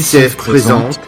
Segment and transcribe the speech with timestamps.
[0.00, 0.98] PCF présente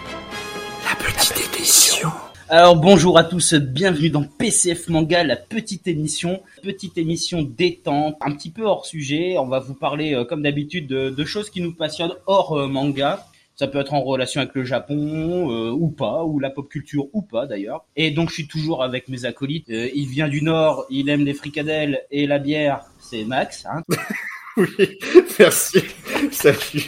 [0.85, 2.11] la petite édition.
[2.51, 8.33] Alors bonjour à tous, bienvenue dans PCF Manga, la petite émission, petite émission détente, un
[8.33, 9.39] petit peu hors sujet.
[9.39, 12.67] On va vous parler, euh, comme d'habitude, de, de choses qui nous passionnent hors euh,
[12.67, 13.27] manga.
[13.57, 17.07] Ça peut être en relation avec le Japon euh, ou pas, ou la pop culture
[17.15, 17.87] ou pas d'ailleurs.
[17.97, 19.71] Et donc je suis toujours avec mes acolytes.
[19.71, 23.65] Il vient du Nord, il aime les fricadelles et la bière, c'est Max.
[23.65, 23.83] Hein
[24.59, 24.99] Oui,
[25.39, 25.79] merci.
[26.31, 26.85] Salut.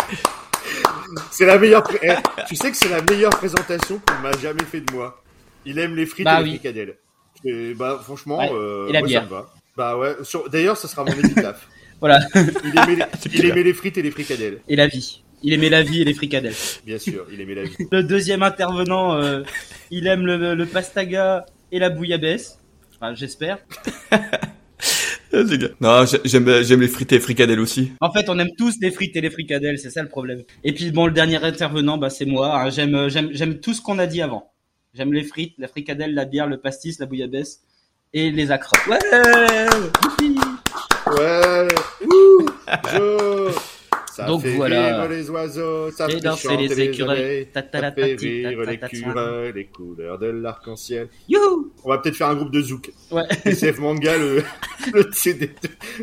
[1.30, 1.82] C'est la meilleure.
[1.82, 2.14] pré- eh,
[2.48, 5.22] tu sais que c'est la meilleure présentation qu'on m'a jamais fait de moi.
[5.66, 6.56] Il aime les frites Bah et les oui.
[6.56, 6.96] fricadelles.
[7.44, 9.20] Et bah franchement, Ouais, euh, et la moi, bière.
[9.22, 9.52] ça me va.
[9.76, 10.14] Bah ouais.
[10.22, 11.68] sur- D'ailleurs, ça sera mon épitaphe.
[12.00, 13.04] voilà, Il aimait, les...
[13.34, 14.60] il aimait les frites et les fricadelles.
[14.68, 15.22] et la vie.
[15.42, 16.54] Il aimait la vie et les fricadelles.
[16.86, 17.76] Bien sûr, il aimait la vie.
[17.92, 19.42] Le deuxième intervenant, euh,
[19.90, 22.58] il aime le, le pastaga et la bouillabaisse.
[22.96, 23.58] Enfin, j'espère.
[25.80, 27.92] Non, j'ai- j'aime j'aime les frites et les fricadelles aussi.
[28.00, 30.42] En fait, on aime tous les frites et les fricadelles, c'est ça le problème.
[30.62, 32.56] Et puis bon, le dernier intervenant, bah c'est moi.
[32.60, 32.70] hein.
[32.70, 34.50] J'aime, euh, j'aime, j'aime tout ce qu'on a dit avant.
[34.94, 37.60] J'aime les frites, la fricadelle, la bière, le pastis, la bouillabaisse
[38.12, 38.76] et les accros.
[38.88, 38.98] Ouais.
[41.06, 41.68] Ouais.
[42.06, 42.46] Ouh,
[42.92, 43.73] je...
[44.16, 45.00] Ça Donc fait voilà.
[45.00, 47.18] rire les oiseaux, ça fait danser chanter les écureuils.
[47.20, 51.08] abeilles, ça Tatalatati, fait rire les écureuils, les couleurs de l'arc-en-ciel.
[51.28, 52.92] Youhou On va peut-être faire un groupe de zouk.
[53.10, 53.24] Ouais.
[53.44, 54.42] SF manga, le,
[54.94, 55.50] le CD,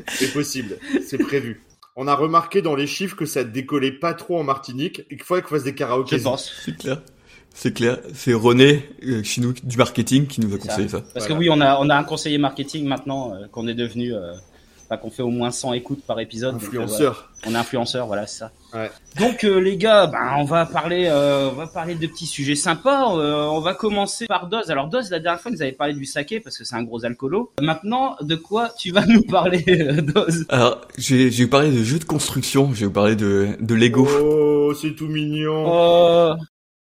[0.10, 1.62] c'est possible, c'est prévu.
[1.96, 5.24] On a remarqué dans les chiffres que ça décollait pas trop en Martinique et qu'il
[5.24, 6.18] fallait qu'on fasse des karaokés.
[6.18, 6.52] Je pense.
[6.66, 7.02] C'est clair.
[7.54, 7.98] C'est clair.
[8.14, 11.02] C'est René, euh, chez nous, du marketing, qui nous a conseillé ça.
[11.02, 11.28] Parce Voilà.
[11.28, 14.32] que oui, on a, on a un conseiller marketing maintenant euh, qu'on est devenu, euh,
[14.92, 16.54] enfin, qu'on fait au moins 100 écoutes par épisode.
[16.56, 16.84] donc, euh, voilà.
[16.86, 17.30] Influenceur.
[17.48, 18.52] On est influenceur, voilà, c'est ça.
[18.74, 18.92] Ouais.
[19.20, 22.56] Donc euh, les gars, ben, on va parler, euh, on va parler de petits sujets
[22.56, 23.16] sympas.
[23.18, 24.70] Euh, on va commencer par Doz.
[24.70, 27.04] Alors Doz, la dernière fois, nous avait parlé du saké parce que c'est un gros
[27.06, 27.52] alcoolo.
[27.62, 29.64] Maintenant, de quoi tu vas nous parler,
[30.02, 30.46] Doz?
[30.50, 34.08] Alors, j'ai j'ai parlé de jeux de construction, j'ai parlé de, de Lego.
[34.08, 35.64] Oh, c'est tout mignon.
[35.68, 36.34] Oh,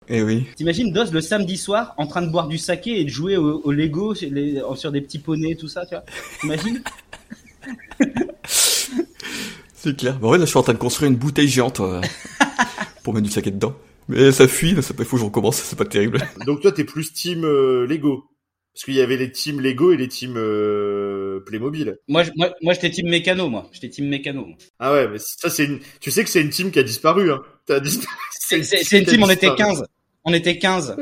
[0.09, 0.47] Eh oui.
[0.57, 3.61] T'imagines Doz le samedi soir en train de boire du saké et de jouer au,
[3.63, 6.05] au Lego les- sur des petits poneys, tout ça, tu vois?
[6.41, 6.83] T'imagines?
[9.75, 10.19] C'est clair.
[10.19, 12.01] Bah ouais, là, je suis en train de construire une bouteille géante euh,
[13.03, 13.75] pour mettre du saké dedans.
[14.09, 16.19] Mais ça fuit, il faut que je recommence, c'est pas terrible.
[16.47, 18.25] Donc toi, t'es plus team euh, Lego.
[18.75, 21.97] Parce qu'il y avait les teams Lego et les teams euh, Playmobil.
[22.09, 23.69] Moi, je- moi, moi, j'étais team mécano, moi.
[23.73, 24.47] J'étais team mécano.
[24.79, 25.81] Ah ouais, mais ça c'est une...
[26.01, 27.41] Tu sais que c'est une team qui a disparu, hein.
[27.67, 28.01] T'as dis-
[28.39, 29.75] C'est c'est- c'est une team, on était disparu.
[29.77, 29.85] 15.
[30.25, 30.97] On était 15.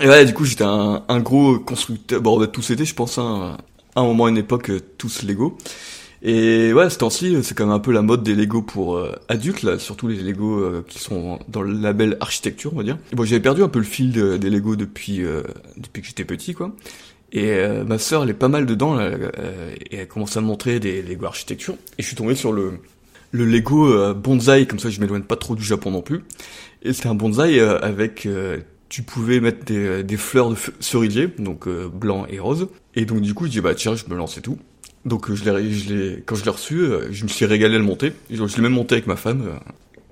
[0.00, 2.20] Et ouais, du coup, j'étais un, un gros constructeur.
[2.20, 3.56] Bon, on a tous été, je pense, hein,
[4.00, 5.56] un moment, une époque, euh, tous Lego.
[6.26, 9.12] Et ouais, ce temps-ci, c'est quand même un peu la mode des Lego pour euh,
[9.28, 12.96] adultes, là, surtout les Lego euh, qui sont dans le label architecture, on va dire.
[13.12, 15.42] Bon, j'avais perdu un peu le fil de- des Lego depuis euh,
[15.76, 16.74] depuis que j'étais petit, quoi.
[17.32, 20.40] Et euh, ma sœur, elle est pas mal dedans, là, euh, et elle commence à
[20.40, 21.74] me montrer des Lego architecture.
[21.98, 22.74] Et je suis tombé sur le
[23.32, 26.22] le Lego euh, bonsaï, comme ça, je m'éloigne pas trop du Japon non plus.
[26.84, 28.58] Et c'était un bonsaï euh, avec euh,
[28.94, 32.68] tu pouvais mettre des, des fleurs de cerisier, donc euh, blanc et rose.
[32.94, 34.56] Et donc du coup, je dis bah tiens, je me lance et tout.
[35.04, 37.74] Donc euh, je l'ai, je l'ai, quand je l'ai reçu, euh, je me suis régalé
[37.74, 38.12] à le monter.
[38.30, 39.48] Je l'ai même monté avec ma femme.
[39.48, 39.58] euh.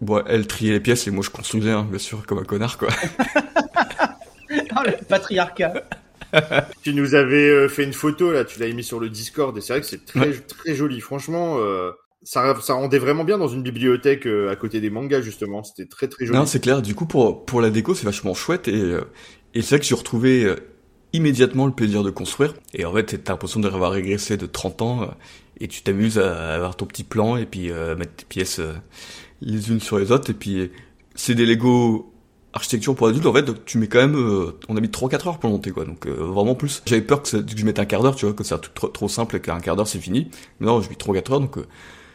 [0.01, 2.77] Bon, elle triait les pièces et moi je construisais, hein, bien sûr, comme un connard
[2.77, 2.89] quoi.
[4.51, 5.85] Oh, le patriarcat.
[6.83, 9.61] Tu nous avais euh, fait une photo là, tu l'avais mis sur le Discord et
[9.61, 11.01] c'est vrai que c'est très très joli.
[11.01, 11.93] Franchement, euh,
[12.25, 15.63] ça ça rendait vraiment bien dans une bibliothèque euh, à côté des mangas justement.
[15.65, 16.39] C'était très très joli.
[16.39, 16.83] Non, c'est clair.
[16.83, 19.03] Du coup, pour pour la déco, c'est vachement chouette et euh,
[19.55, 20.57] et c'est vrai que j'ai retrouvé euh,
[21.13, 22.55] immédiatement le plaisir de construire.
[22.75, 25.11] Et en fait, t'as l'impression d'avoir régressé de 30 ans
[25.61, 28.73] et tu t'amuses à avoir ton petit plan et puis euh, mettre tes pièces euh,
[29.41, 30.31] les unes sur les autres.
[30.31, 30.71] Et puis
[31.15, 32.13] c'est des Lego
[32.55, 33.27] architecture pour adultes.
[33.27, 35.85] En fait, tu mets quand même, euh, on a mis 3-4 heures pour monter quoi.
[35.85, 36.83] Donc euh, vraiment plus.
[36.87, 38.89] J'avais peur que, que je mette un quart d'heure, tu vois, que ça soit trop,
[38.89, 40.31] trop simple et qu'un quart d'heure c'est fini.
[40.61, 41.59] Mais non, j'ai mis 3-4 heures donc.
[41.59, 41.67] euh,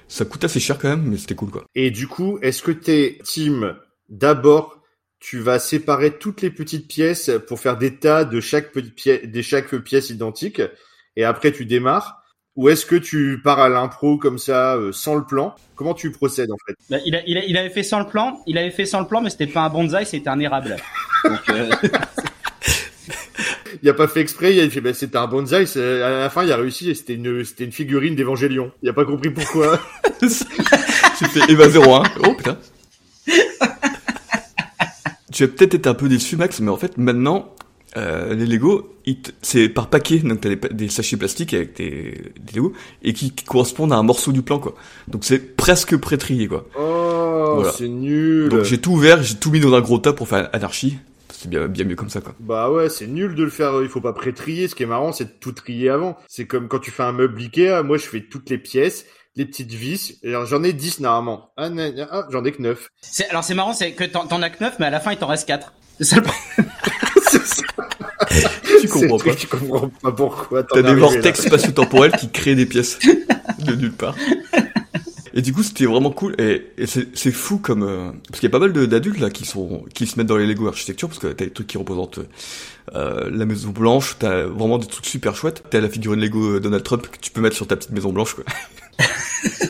[0.07, 1.66] ça coûte assez cher quand même, mais c'était cool quoi.
[1.75, 3.75] Et du coup, est-ce que t'es team
[4.09, 4.78] d'abord
[5.19, 9.22] tu vas séparer toutes les petites pièces pour faire des tas de chaque petite pièce,
[9.25, 10.62] de chaque pièce identique,
[11.16, 12.22] et après tu démarres,
[12.56, 15.55] ou est-ce que tu pars à l'impro comme ça, euh, sans le plan?
[15.76, 16.76] Comment tu procèdes en fait?
[16.90, 18.41] Bah, il, a, il, a- il avait fait sans le plan.
[18.47, 20.76] Il avait fait sans le plan, mais c'était pas un bonsaï, c'était un érable.
[21.23, 21.70] Donc, euh,
[23.87, 26.43] Il a pas fait exprès, il a fait bah, c'était un bonsaï, à la fin
[26.43, 28.69] il a réussi, et c'était une c'était une figurine d'Évangélion.
[28.84, 29.79] Il a pas compris pourquoi.
[30.19, 32.03] C'était Eva 01.
[32.25, 32.57] Oh putain.
[35.31, 37.55] tu as peut-être été un peu déçu, Max, mais en fait, maintenant,
[37.95, 38.93] euh, les Lego,
[39.41, 40.17] c'est par paquet.
[40.19, 42.73] Donc, t'as des, des sachets plastiques avec des, des Lego
[43.03, 44.75] et qui, qui correspondent à un morceau du plan, quoi.
[45.07, 46.67] Donc, c'est presque pré-trié, quoi.
[46.78, 47.72] Oh, Voilà.
[47.72, 48.49] c'est nul.
[48.49, 50.97] Donc, j'ai tout ouvert, j'ai tout mis dans un gros tas pour faire anarchie.
[51.39, 52.34] C'est bien, bien mieux comme ça, quoi.
[52.39, 53.79] Bah ouais, c'est nul de le faire.
[53.84, 54.67] Il faut pas pré-trier.
[54.67, 56.17] Ce qui est marrant, c'est de tout trier avant.
[56.28, 57.84] C'est comme quand tu fais un meuble Ikea.
[57.84, 59.05] Moi, je fais toutes les pièces,
[59.35, 60.17] les petites vis.
[60.25, 61.51] Alors, j'en ai 10 normalement.
[61.55, 61.69] Ah,
[62.11, 62.89] ah, j'en ai que 9.
[63.29, 65.28] Alors c'est marrant, c'est que t'en as que 9, mais à la fin il t'en
[65.28, 65.73] reste 4.
[65.99, 66.23] C'est ça le
[68.81, 69.35] tu comprends pas.
[69.35, 70.63] Tu comprends pas pourquoi.
[70.63, 72.97] T'as des vortex spatio-temporels qui créent des pièces
[73.59, 74.16] de nulle part.
[75.37, 76.35] Et du coup, c'était vraiment cool.
[76.39, 79.85] Et, c'est fou comme euh, parce qu'il y a pas mal d'adultes là qui sont
[79.93, 82.19] qui se mettent dans les Lego architecture parce que t'as des trucs qui représentent
[82.95, 84.16] euh, la Maison Blanche.
[84.17, 85.63] T'as vraiment des trucs super chouettes.
[85.69, 88.34] T'as la figurine Lego Donald Trump que tu peux mettre sur ta petite Maison Blanche.
[88.34, 88.45] Quoi.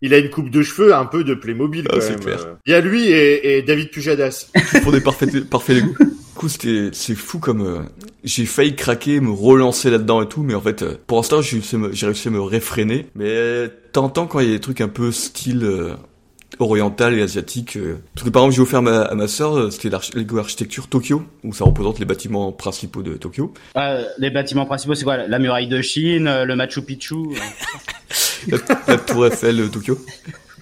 [0.02, 2.20] Il a une coupe de cheveux un peu de Playmobil ah, quand même.
[2.22, 2.56] Clair.
[2.66, 4.50] Il y a lui et, et David Pujadas.
[4.84, 5.96] Pour des parfaits parfaits Lego.
[6.38, 7.80] Du coup, c'était c'est fou comme euh,
[8.24, 12.06] j'ai failli craquer, me relancer là-dedans et tout, mais en fait, euh, pour l'instant, j'ai
[12.06, 13.08] réussi à me réfréner.
[13.16, 15.96] Mais t'entends quand il y a des trucs un peu style euh,
[16.60, 17.80] oriental et asiatique.
[18.14, 21.54] Parce que par exemple, j'ai offert ma, à ma sœur, c'était Lego Architecture Tokyo, où
[21.54, 23.52] ça représente les bâtiments principaux de Tokyo.
[24.20, 25.18] les bâtiments principaux, c'est quoi?
[25.18, 27.16] La muraille de Chine, le Machu Picchu
[28.48, 29.98] la, la tour Eiffel de Tokyo,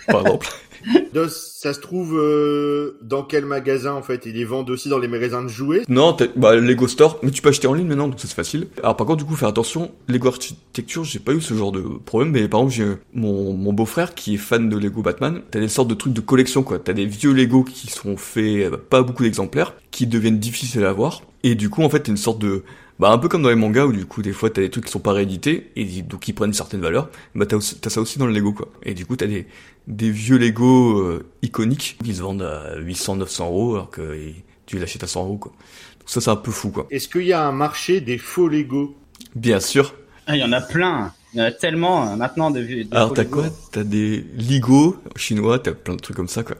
[0.07, 0.47] par exemple.
[1.13, 4.27] Dos, ça se trouve euh, dans quel magasin en fait?
[4.27, 5.81] Ils les vendent aussi dans les magasins de jouets?
[5.89, 8.67] Non, bah Lego Store, mais tu peux acheter en ligne maintenant, donc c'est facile.
[8.83, 11.81] Alors par contre, du coup, faire attention, Lego Architecture, j'ai pas eu ce genre de
[11.81, 15.41] problème, mais par exemple, j'ai mon, mon beau-frère qui est fan de Lego Batman.
[15.49, 16.77] T'as des sortes de trucs de collection, quoi.
[16.77, 20.89] T'as des vieux Lego qui sont faits, euh, pas beaucoup d'exemplaires, qui deviennent difficiles à
[20.89, 21.23] avoir.
[21.41, 22.61] Et du coup, en fait, t'as une sorte de
[22.99, 24.85] bah un peu comme dans les mangas où du coup des fois t'as des trucs
[24.85, 27.09] qui sont pas réédités et donc qui prennent certaines valeurs.
[27.33, 28.69] Bah t'as, t'as ça aussi dans le Lego quoi.
[28.83, 29.47] Et du coup t'as des
[29.87, 34.17] des vieux Lego euh, iconiques qui se vendent à 800 900 euros alors que
[34.65, 35.51] tu l'achètes à 100 euros quoi.
[35.99, 36.87] Donc ça c'est un peu fou quoi.
[36.89, 38.95] Est-ce qu'il y a un marché des faux Lego?
[39.35, 39.93] Bien sûr.
[40.27, 41.13] Ah, il y en a plein.
[41.33, 43.47] Il y en a tellement euh, maintenant de, de Alors t'as quoi?
[43.73, 46.55] T'as des Lego chinois, t'as plein de trucs comme ça quoi.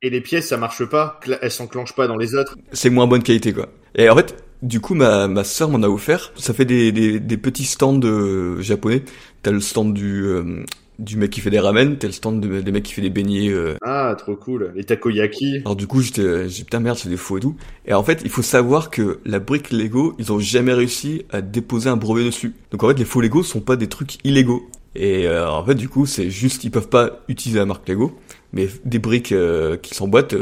[0.00, 2.56] Et les pièces ça marche pas, elles s'enclenchent pas dans les autres?
[2.72, 3.68] C'est moins bonne qualité quoi.
[3.94, 6.32] Et en fait, du coup, ma, ma soeur m'en a offert.
[6.36, 9.02] Ça fait des, des, des petits stands euh, japonais.
[9.42, 10.64] T'as le stand du, euh,
[10.98, 13.50] du mec qui fait des ramen, t'as le stand des mecs qui fait des beignets.
[13.50, 13.76] Euh.
[13.82, 14.72] Ah, trop cool.
[14.74, 15.58] Les takoyaki.
[15.58, 17.56] Alors du coup, j'étais, j'ai putain merde, c'est des faux et tout.
[17.86, 21.42] Et en fait, il faut savoir que la brique Lego, ils ont jamais réussi à
[21.42, 22.54] déposer un brevet dessus.
[22.70, 24.68] Donc en fait, les faux Lego sont pas des trucs illégaux.
[24.96, 28.16] Et en fait, du coup, c'est juste, ils peuvent pas utiliser la marque Lego,
[28.52, 29.34] mais des briques
[29.82, 30.36] qui s'emboîtent,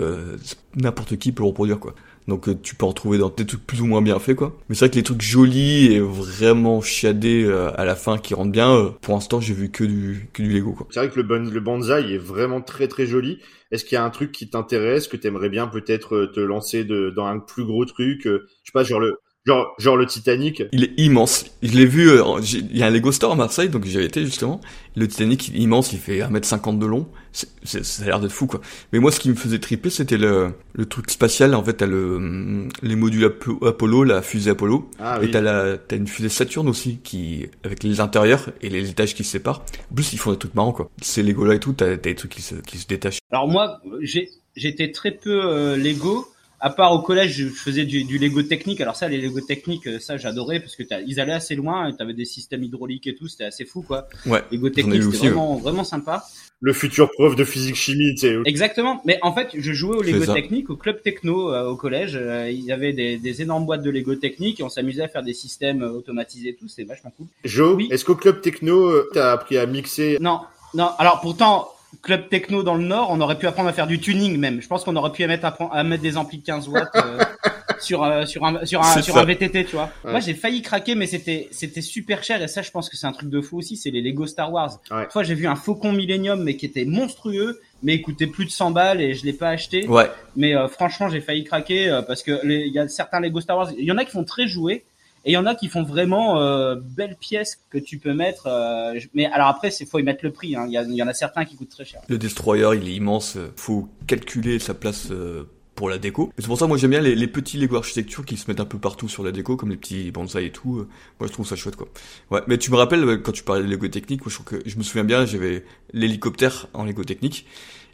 [0.76, 1.94] n'importe qui peut le reproduire quoi.
[2.28, 4.56] Donc euh, tu peux en trouver dans des trucs plus ou moins bien faits quoi.
[4.68, 8.34] Mais c'est vrai que les trucs jolis et vraiment chiadés euh, à la fin qui
[8.34, 10.86] rendent bien, euh, pour l'instant j'ai vu que du que du Lego quoi.
[10.90, 13.38] C'est vrai que le, bon, le bonsaï est vraiment très très joli.
[13.70, 17.10] Est-ce qu'il y a un truc qui t'intéresse, que t'aimerais bien peut-être te lancer de,
[17.10, 20.62] dans un plus gros truc, je sais pas genre le Genre, genre le Titanic.
[20.70, 21.46] Il est immense.
[21.62, 24.06] Je l'ai vu, euh, il y a un Lego Store à Marseille, donc j'y avais
[24.06, 24.60] été justement.
[24.94, 27.08] Le Titanic, il est immense, il fait 1m50 de long.
[27.32, 28.60] C'est, ça a l'air d'être fou, quoi.
[28.92, 31.56] Mais moi, ce qui me faisait triper, c'était le, le truc spatial.
[31.56, 33.34] En fait, t'as le, les modules
[33.66, 34.88] Apollo, la fusée Apollo.
[35.00, 38.90] Ah, et t'as la, t'as une fusée Saturne aussi, qui, avec les intérieurs et les
[38.90, 39.64] étages qui se séparent.
[39.90, 40.88] En plus, ils font des trucs marrants, quoi.
[41.00, 43.18] Ces Lego là et tout, t'as, t'as des trucs qui se, qui se détachent.
[43.32, 46.28] Alors moi, j'ai, j'étais très peu euh, Lego
[46.62, 48.80] à part au collège, je faisais du, du, Lego technique.
[48.80, 51.88] Alors ça, les Lego techniques, euh, ça j'adorais parce que ils allaient assez loin.
[51.88, 54.06] Et t'avais des systèmes hydrauliques et tout, c'était assez fou quoi.
[54.26, 54.42] Ouais.
[54.52, 56.24] Lego technique, c'était vraiment vraiment sympa.
[56.60, 58.36] Le futur prof de physique chimie, tu sais.
[58.44, 59.02] Exactement.
[59.04, 62.12] Mais en fait, je jouais au Lego technique au club techno euh, au collège.
[62.14, 65.08] Euh, il y avait des, des, énormes boîtes de Lego technique et on s'amusait à
[65.08, 66.68] faire des systèmes automatisés et tout.
[66.68, 67.26] C'était vachement cool.
[67.44, 67.88] Jo, oui.
[67.90, 70.18] est-ce qu'au club techno, t'as appris à mixer?
[70.20, 70.42] Non,
[70.74, 70.90] non.
[70.98, 71.71] Alors pourtant
[72.02, 74.60] club techno dans le Nord, on aurait pu apprendre à faire du tuning même.
[74.60, 77.18] Je pense qu'on aurait pu mettre à, mettre des amplis 15 watts euh,
[77.80, 79.88] sur euh, sur un sur un sur un VTT, tu vois.
[80.04, 83.06] Moi, j'ai failli craquer, mais c'était c'était super cher et ça, je pense que c'est
[83.06, 83.76] un truc de fou aussi.
[83.76, 84.80] C'est les Lego Star Wars.
[84.90, 85.06] Ouais.
[85.10, 88.50] Fois, j'ai vu un Faucon Millennium, mais qui était monstrueux, mais il coûtait plus de
[88.50, 89.86] 100 balles et je l'ai pas acheté.
[89.86, 90.10] Ouais.
[90.34, 93.70] Mais euh, franchement, j'ai failli craquer parce que il y a certains Lego Star Wars.
[93.78, 94.84] Il y en a qui font très jouer
[95.24, 98.46] et il y en a qui font vraiment euh, belles pièces que tu peux mettre.
[98.46, 100.56] Euh, mais alors après, c'est faut y mettre le prix.
[100.56, 100.66] Hein.
[100.66, 102.00] Il, y il y en a certains qui coûtent très cher.
[102.08, 103.38] Le destroyer, il est immense.
[103.56, 105.44] Faut calculer sa place euh,
[105.76, 106.32] pour la déco.
[106.38, 108.66] C'est pour ça moi j'aime bien les, les, petits Lego architecture qui se mettent un
[108.66, 110.86] peu partout sur la déco, comme les petits bonsaïs et tout.
[111.20, 111.88] Moi je trouve ça chouette quoi.
[112.30, 114.68] Ouais, mais tu me rappelles quand tu parlais de Lego technique, moi, je trouve que
[114.68, 117.46] je me souviens bien, j'avais l'hélicoptère en Lego technique.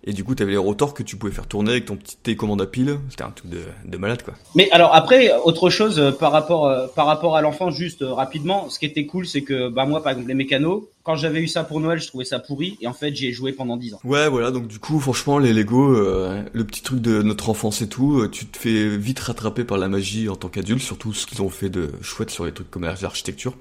[0.08, 2.16] Et du coup, tu avais les rotors que tu pouvais faire tourner avec ton petit
[2.16, 2.98] télécommande à pile.
[3.10, 4.32] C'était un truc de, de, malade, quoi.
[4.54, 8.14] Mais alors après, autre chose euh, par rapport euh, par rapport à l'enfant, juste euh,
[8.14, 11.40] rapidement, ce qui était cool, c'est que bah moi, par exemple, les mécanos, quand j'avais
[11.40, 13.76] eu ça pour Noël, je trouvais ça pourri, et en fait, j'y ai joué pendant
[13.76, 14.00] 10 ans.
[14.02, 14.50] Ouais, voilà.
[14.50, 18.46] Donc du coup, franchement, les Lego, le petit truc de notre enfance et tout, tu
[18.46, 21.68] te fais vite rattraper par la magie en tant qu'adulte, surtout ce qu'ils ont fait
[21.68, 23.52] de chouette sur les trucs comme l'architecture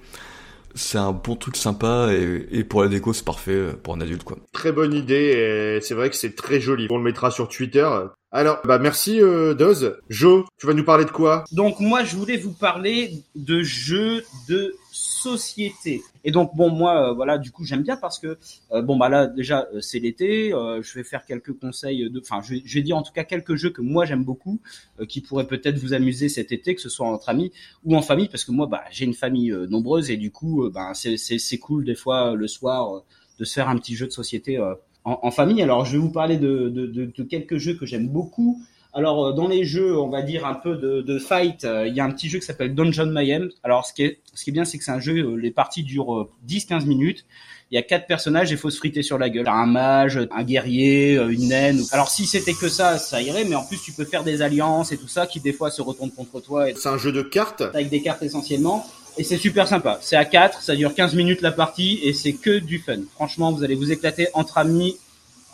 [0.76, 4.24] c'est un bon truc sympa et, pour la déco c'est parfait euh, pour un adulte
[4.24, 4.38] quoi.
[4.52, 6.88] Très bonne idée et c'est vrai que c'est très joli.
[6.90, 7.88] On le mettra sur Twitter.
[8.32, 9.98] Alors, bah merci euh, Doz.
[10.10, 11.46] Jo, tu vas nous parler de quoi?
[11.52, 14.76] Donc moi je voulais vous parler de jeux de
[15.22, 16.02] société.
[16.24, 18.38] Et donc bon moi euh, voilà du coup j'aime bien parce que
[18.72, 22.42] euh, bon bah là déjà euh, c'est l'été, je vais faire quelques conseils de enfin
[22.44, 24.60] je, je, vais dire en tout cas quelques jeux que moi j'aime beaucoup
[25.08, 27.52] qui pourraient peut-être vous amuser cet été que ce soit entre amis
[27.84, 30.92] ou en famille parce que moi bah j'ai une famille nombreuse et du coup bah
[30.94, 33.04] c'est c'est cool des fois le soir
[33.40, 34.60] de se faire un petit jeu de société
[35.04, 35.62] en, famille.
[35.62, 38.62] Alors je vais vous parler de, de quelques jeux que j'aime beaucoup.
[38.94, 41.96] Alors euh, dans les jeux, on va dire un peu de, de fight, euh, il
[41.96, 43.50] y a un petit jeu qui s'appelle Dungeon Mayhem.
[43.64, 45.52] Alors ce qui est, ce qui est bien, c'est que c'est un jeu, euh, les
[45.52, 47.26] parties durent 10-15 minutes.
[47.70, 49.48] Il y a quatre personnages et il faut se friter sur la gueule.
[49.50, 51.82] Un mage, un guerrier, une naine.
[51.92, 54.94] Alors si c'était que ça, ça irait, mais en plus tu peux faire des alliances
[54.94, 56.68] et tout ça qui des fois se retournent contre toi.
[56.74, 58.86] C'est un jeu de cartes Avec des cartes essentiellement.
[59.18, 59.98] Et c'est super sympa.
[60.02, 63.00] C'est à 4, ça dure 15 minutes la partie et c'est que du fun.
[63.16, 64.96] Franchement, vous allez vous éclater entre amis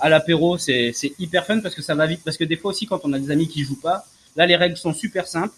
[0.04, 2.22] à l'apéro, c'est hyper fun parce que ça va vite.
[2.26, 4.06] Parce que des fois aussi, quand on a des amis qui jouent pas,
[4.36, 5.56] là, les règles sont super simples.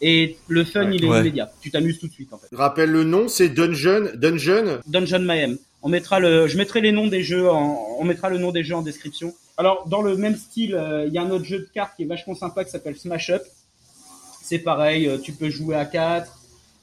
[0.00, 1.50] Et le fun, il est immédiat.
[1.60, 2.46] Tu t'amuses tout de suite, en fait.
[2.52, 4.78] Rappelle le nom, c'est Dungeon, Dungeon.
[4.86, 5.58] Dungeon Mayhem.
[5.82, 8.62] On mettra le, je mettrai les noms des jeux en, on mettra le nom des
[8.62, 9.34] jeux en description.
[9.56, 12.04] Alors, dans le même style, euh, il y a un autre jeu de cartes qui
[12.04, 13.42] est vachement sympa qui s'appelle Smash Up.
[14.40, 16.30] C'est pareil, euh, tu peux jouer à 4.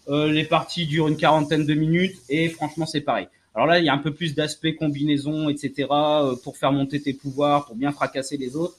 [0.09, 3.27] Euh, les parties durent une quarantaine de minutes et franchement, c'est pareil.
[3.55, 5.87] Alors là, il y a un peu plus d'aspect combinaison, etc.
[5.91, 8.75] Euh, pour faire monter tes pouvoirs, pour bien fracasser les autres.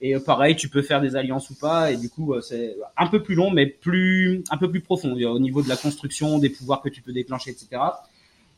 [0.00, 1.92] Et euh, pareil, tu peux faire des alliances ou pas.
[1.92, 5.12] Et du coup, euh, c'est un peu plus long, mais plus un peu plus profond
[5.12, 7.68] au niveau de la construction, des pouvoirs que tu peux déclencher, etc.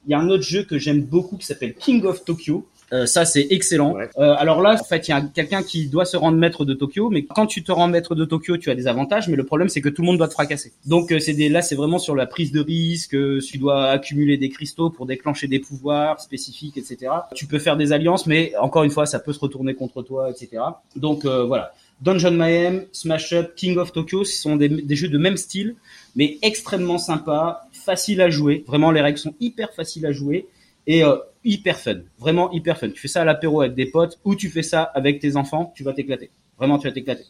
[0.07, 2.67] Il y a un autre jeu que j'aime beaucoup qui s'appelle King of Tokyo.
[2.92, 3.97] Euh, ça, c'est excellent.
[4.18, 6.75] Euh, alors là, en fait, il y a quelqu'un qui doit se rendre maître de
[6.75, 9.45] Tokyo, mais quand tu te rends maître de Tokyo, tu as des avantages, mais le
[9.45, 10.73] problème, c'est que tout le monde doit te fracasser.
[10.87, 13.16] Donc, euh, c'est des, là, c'est vraiment sur la prise de risque.
[13.42, 17.12] tu dois accumuler des cristaux pour déclencher des pouvoirs spécifiques, etc.
[17.35, 20.30] Tu peux faire des alliances, mais encore une fois, ça peut se retourner contre toi,
[20.30, 20.62] etc.
[20.97, 21.73] Donc voilà.
[22.00, 25.75] Dungeon Mayhem, Smash Up, King of Tokyo, ce sont des, des jeux de même style,
[26.14, 28.64] mais extrêmement sympas, faciles à jouer.
[28.68, 30.47] Vraiment, les règles sont hyper faciles à jouer
[30.88, 32.88] et euh, hyper fun, vraiment hyper fun.
[32.90, 35.73] Tu fais ça à l'apéro avec des potes ou tu fais ça avec tes enfants,
[35.76, 36.30] tu vas t'éclater.
[36.59, 37.23] Vraiment, tu vas t'éclater.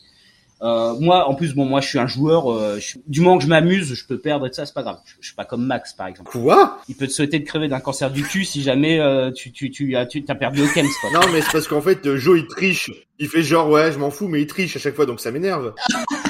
[0.60, 2.52] Euh, moi, en plus, bon, moi, je suis un joueur.
[2.52, 4.98] Euh, du moment que je m'amuse, je peux perdre et ça, c'est pas grave.
[5.20, 6.30] Je, suis pas comme Max, par exemple.
[6.30, 6.78] Quoi?
[6.88, 9.70] Il peut te souhaiter de crever d'un cancer du cul si jamais euh, tu tu
[9.70, 10.86] tu as tu t'as perdu au Kems.
[11.00, 11.10] Quoi.
[11.12, 12.90] Non, mais c'est parce qu'en fait, Joe il triche.
[13.20, 15.30] Il fait genre ouais, je m'en fous, mais il triche à chaque fois, donc ça
[15.30, 15.74] m'énerve.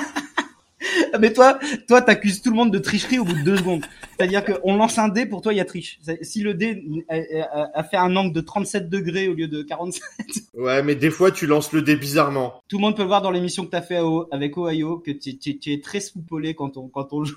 [1.21, 3.85] mais toi, toi, t'accuses tout le monde de tricherie au bout de deux secondes.
[4.17, 6.01] C'est-à-dire qu'on lance un dé, pour toi, il y a triche.
[6.23, 10.03] Si le dé a, fait un angle de 37 degrés au lieu de 47.
[10.55, 12.63] Ouais, mais des fois, tu lances le dé bizarrement.
[12.69, 14.01] Tout le monde peut le voir dans l'émission que t'as fait
[14.33, 17.37] avec Ohio, que tu, tu, es très spoupolé quand on, quand on joue.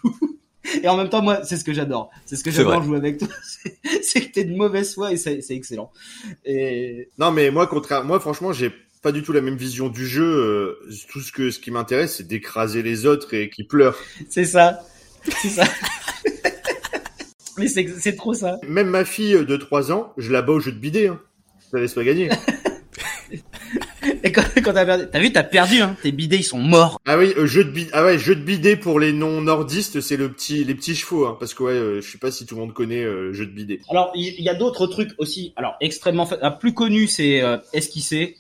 [0.84, 2.10] Et en même temps, moi, c'est ce que j'adore.
[2.26, 3.28] C'est ce que j'adore jouer avec toi.
[4.02, 5.92] C'est que t'es de mauvaise foi et c'est excellent.
[6.44, 7.10] Et...
[7.18, 8.72] Non, mais moi, contraire, moi, franchement, j'ai
[9.02, 10.24] pas du tout la même vision du jeu.
[10.24, 10.80] Euh,
[11.10, 13.98] tout ce que ce qui m'intéresse, c'est d'écraser les autres et qui pleurent.
[14.30, 14.80] C'est ça.
[15.42, 15.64] C'est ça.
[17.58, 18.58] Mais c'est trop ça.
[18.68, 21.08] Même ma fille de 3 ans, je la bats au jeu de bidet.
[21.08, 21.20] Hein.
[21.72, 22.30] Je la laisse pas gagner.
[24.24, 25.96] Et quand, quand t'as perdu, t'as vu, t'as perdu, hein.
[26.02, 27.00] Tes bidets, ils sont morts.
[27.06, 30.02] Ah oui, euh, jeu de bidet, ah ouais, jeu de bidet pour les non nordistes,
[30.02, 32.46] c'est le petit, les petits chevaux, hein, parce que ouais, euh, je sais pas si
[32.46, 33.80] tout le monde connaît euh, jeu de bidet.
[33.90, 35.54] Alors, il y, a d'autres trucs aussi.
[35.56, 37.42] Alors, extrêmement, ah, plus connu, c'est
[37.74, 38.38] esquisser.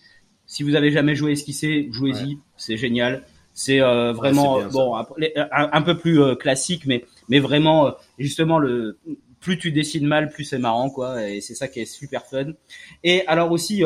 [0.51, 3.24] Si vous avez jamais joué esquissé, jouez-y, c'est génial.
[3.53, 8.98] C'est euh, vraiment bon, un, peu plus euh, classique, mais mais vraiment euh, justement le
[9.39, 12.48] plus tu dessines mal, plus c'est marrant quoi, et c'est ça qui est super fun.
[13.05, 13.86] Et alors aussi,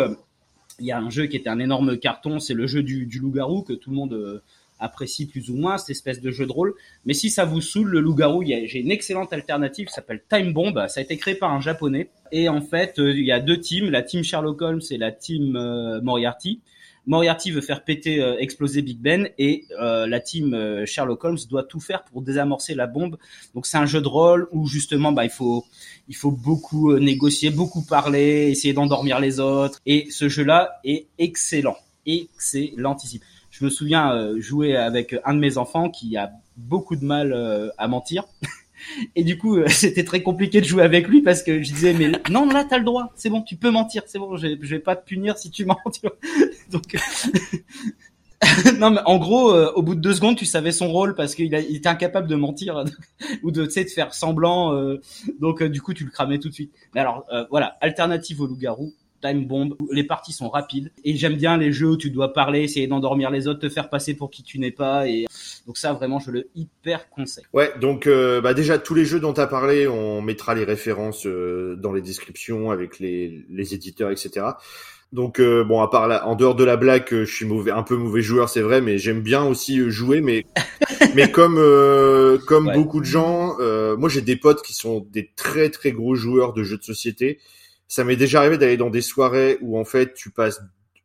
[0.79, 3.19] il y a un jeu qui était un énorme carton, c'est le jeu du, du
[3.19, 4.41] loup-garou que tout le monde
[4.79, 6.73] apprécie plus ou moins cette espèce de jeu de rôle.
[7.05, 10.87] Mais si ça vous saoule, le loup-garou, j'ai une excellente alternative, ça s'appelle Time Bomb.
[10.87, 12.09] Ça a été créé par un japonais.
[12.31, 15.11] Et en fait, euh, il y a deux teams, la team Sherlock Holmes et la
[15.11, 16.61] team euh, Moriarty.
[17.07, 21.79] Moriarty veut faire péter, euh, exploser Big Ben et la team Sherlock Holmes doit tout
[21.79, 23.17] faire pour désamorcer la bombe.
[23.53, 25.65] Donc c'est un jeu de rôle où justement bah il faut
[26.07, 29.79] il faut beaucoup négocier, beaucoup parler, essayer d'endormir les autres.
[29.85, 31.77] Et ce jeu-là est excellent,
[32.07, 33.21] excellentissime
[33.57, 37.31] je me souviens euh, jouer avec un de mes enfants qui a beaucoup de mal
[37.31, 38.25] euh, à mentir.
[39.15, 41.93] Et du coup, euh, c'était très compliqué de jouer avec lui parce que je disais
[41.93, 44.75] mais non là t'as le droit, c'est bon, tu peux mentir, c'est bon, je, je
[44.75, 45.77] vais pas te punir si tu mens.
[46.69, 46.97] Donc
[48.77, 51.45] non mais en gros, au bout de deux secondes, tu savais son rôle parce qu'il
[51.45, 52.83] il était incapable de mentir
[53.41, 54.77] ou de de faire semblant.
[55.39, 56.73] donc du coup, tu le cramais tout de suite.
[56.93, 58.93] Mais alors voilà, alternative au loup-garou,
[59.25, 59.75] time bomb.
[59.91, 63.31] Les parties sont rapides et j'aime bien les jeux où tu dois parler, essayer d'endormir
[63.31, 65.25] les autres, te faire passer pour qui tu n'es pas et
[65.65, 67.45] donc ça vraiment je le hyper conseille.
[67.53, 70.63] Ouais, donc euh, bah déjà tous les jeux dont tu as parlé, on mettra les
[70.63, 74.45] références euh, dans les descriptions avec les, les éditeurs etc.
[75.13, 77.83] Donc euh, bon, à part là, en dehors de la blague, je suis mauvais, un
[77.83, 80.19] peu mauvais joueur, c'est vrai, mais j'aime bien aussi jouer.
[80.19, 80.45] Mais
[81.15, 81.61] mais comme
[82.45, 83.55] comme beaucoup de gens,
[83.97, 87.39] moi j'ai des potes qui sont des très très gros joueurs de jeux de société.
[87.87, 90.61] Ça m'est déjà arrivé d'aller dans des soirées où en fait tu passes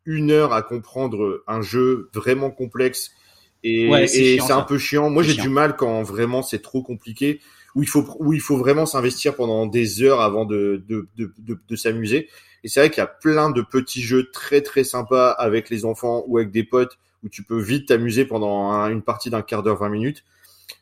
[0.07, 3.13] une heure à comprendre un jeu vraiment complexe
[3.63, 5.11] et, c'est un peu chiant.
[5.11, 7.41] Moi j'ai du mal quand vraiment c'est trop compliqué
[7.75, 11.33] où il faut où il faut vraiment s'investir pendant des heures avant de de de,
[11.39, 12.29] de, de s'amuser.
[12.65, 15.85] Et c'est vrai qu'il y a plein de petits jeux très très sympas avec les
[15.85, 19.63] enfants ou avec des potes où tu peux vite t'amuser pendant une partie d'un quart
[19.63, 20.25] d'heure, 20 minutes.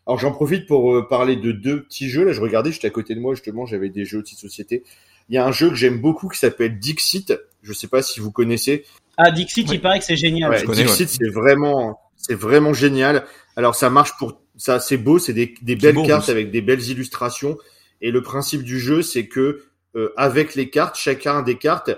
[0.07, 2.25] Alors j'en profite pour euh, parler de deux petits jeux.
[2.25, 4.85] Là, je regardais, j'étais à côté de moi justement, j'avais des jeux de société.
[5.29, 7.35] Il y a un jeu que j'aime beaucoup qui s'appelle Dixit.
[7.63, 8.85] Je sais pas si vous connaissez.
[9.17, 10.51] Ah Dixit, il paraît que c'est génial.
[10.51, 13.25] Ouais, Dixit, c'est vraiment, c'est vraiment génial.
[13.57, 16.89] Alors ça marche pour, ça c'est beau, c'est des, des belles cartes avec des belles
[16.89, 17.59] illustrations.
[18.01, 19.65] Et le principe du jeu, c'est que
[19.97, 21.91] euh, avec les cartes, chacun des cartes,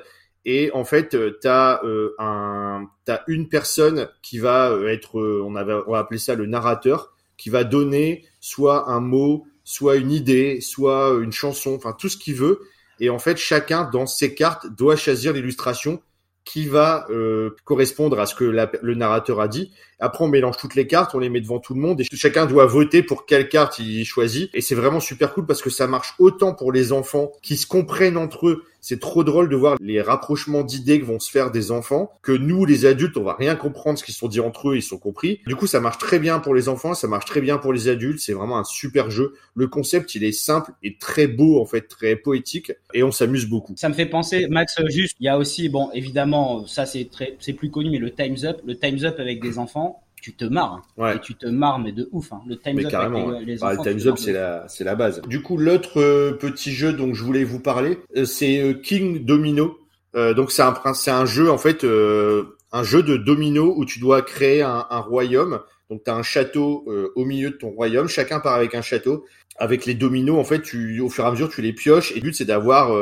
[0.46, 5.56] et en fait, euh, tu as euh, un, t'as une personne qui va être, on,
[5.56, 10.12] avait, on va appeler ça le narrateur, qui va donner soit un mot, soit une
[10.12, 12.60] idée, soit une chanson, enfin tout ce qu'il veut.
[13.00, 16.00] Et en fait, chacun dans ses cartes doit choisir l'illustration
[16.44, 19.72] qui va euh, correspondre à ce que le narrateur a dit.
[19.98, 22.46] Après, on mélange toutes les cartes, on les met devant tout le monde et chacun
[22.46, 24.50] doit voter pour quelle carte il choisit.
[24.54, 27.66] Et c'est vraiment super cool parce que ça marche autant pour les enfants qui se
[27.66, 31.50] comprennent entre eux c'est trop drôle de voir les rapprochements d'idées que vont se faire
[31.50, 34.70] des enfants, que nous, les adultes, on va rien comprendre ce qu'ils sont dit entre
[34.70, 35.40] eux, ils sont compris.
[35.46, 37.88] Du coup, ça marche très bien pour les enfants, ça marche très bien pour les
[37.88, 39.34] adultes, c'est vraiment un super jeu.
[39.54, 43.46] Le concept, il est simple et très beau, en fait, très poétique, et on s'amuse
[43.46, 43.74] beaucoup.
[43.76, 47.36] Ça me fait penser, Max, juste, il y a aussi, bon, évidemment, ça c'est très,
[47.40, 50.44] c'est plus connu, mais le Time's Up, le Time's Up avec des enfants, tu te
[50.44, 50.82] marres.
[50.98, 51.14] Hein.
[51.14, 52.32] Et tu te marres, mais de ouf.
[52.32, 52.42] Hein.
[52.46, 55.22] Le Time's Up, avec les, bah, le Time's Up, c'est la, c'est la base.
[55.22, 59.24] Du coup, l'autre euh, petit jeu dont je voulais vous parler, euh, c'est euh, King
[59.24, 59.78] Domino.
[60.14, 64.22] donc c'est un, c'est un jeu en fait, un jeu de domino où tu dois
[64.22, 65.60] créer un, un royaume.
[65.88, 66.84] Donc tu as un château
[67.16, 68.08] au milieu de ton royaume.
[68.08, 69.24] Chacun part avec un château.
[69.56, 72.12] Avec les dominos, en fait, tu, au fur et à mesure, tu les pioches.
[72.12, 72.92] Et le but, c'est d'avoir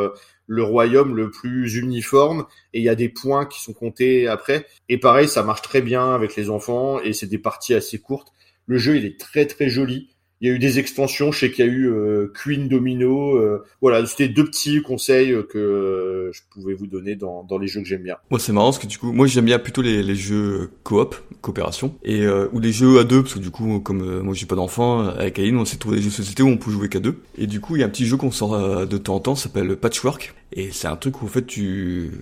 [0.48, 4.66] le royaume le plus uniforme et il y a des points qui sont comptés après.
[4.88, 8.32] Et pareil, ça marche très bien avec les enfants et c'est des parties assez courtes.
[8.66, 10.08] Le jeu, il est très très joli.
[10.40, 13.36] Il y a eu des extensions, je sais qu'il y a eu euh, Queen Domino.
[13.36, 17.80] Euh, voilà, c'était deux petits conseils que je pouvais vous donner dans, dans les jeux
[17.80, 18.18] que j'aime bien.
[18.30, 21.16] Moi, c'est marrant parce que du coup, moi j'aime bien plutôt les, les jeux coop,
[21.40, 24.46] coopération, et euh, ou les jeux à deux parce que du coup, comme moi j'ai
[24.46, 26.88] pas d'enfant, avec Aline, on s'est trouvé des jeux de société où on peut jouer
[26.88, 27.16] qu'à deux.
[27.36, 29.34] Et du coup, il y a un petit jeu qu'on sort de temps en temps,
[29.34, 32.12] s'appelle Patchwork, et c'est un truc où en fait tu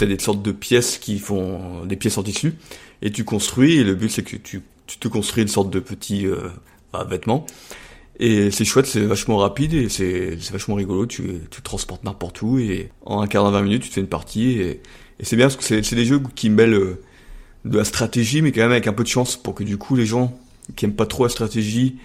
[0.00, 2.54] as des sortes de pièces qui font des pièces en tissu,
[3.02, 3.78] et tu construis.
[3.78, 6.28] Et le but c'est que tu tu te construis une sorte de petit
[7.04, 7.46] vêtements.
[8.18, 11.06] Et c'est chouette, c'est vachement rapide et c'est vachement rigolo.
[11.06, 14.00] Tu, tu transportes n'importe où et en un quart d'heure, 20 minutes, tu te fais
[14.00, 14.52] une partie.
[14.52, 14.80] Et,
[15.20, 17.02] et c'est bien parce que c'est des jeux qui mêlent euh,
[17.64, 19.96] de la stratégie, mais quand même avec un peu de chance pour que du coup
[19.96, 20.38] les gens
[20.76, 21.96] qui aiment pas trop la stratégie,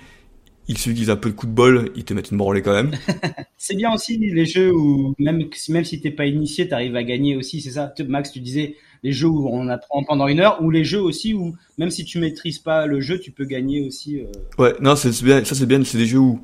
[0.68, 2.74] il suffit qu'ils un peu de coup de bol, ils te mettent une branlée quand
[2.74, 2.92] même.
[3.58, 7.36] c'est bien aussi les jeux où même, même si t'es pas initié, t'arrives à gagner
[7.36, 7.94] aussi, c'est ça?
[8.08, 11.34] Max, tu disais les jeux où on apprend pendant une heure, ou les jeux aussi
[11.34, 14.20] où même si tu maîtrises pas le jeu, tu peux gagner aussi.
[14.20, 14.26] Euh...
[14.58, 16.42] Ouais, non, c'est bien, ça c'est bien, c'est des jeux où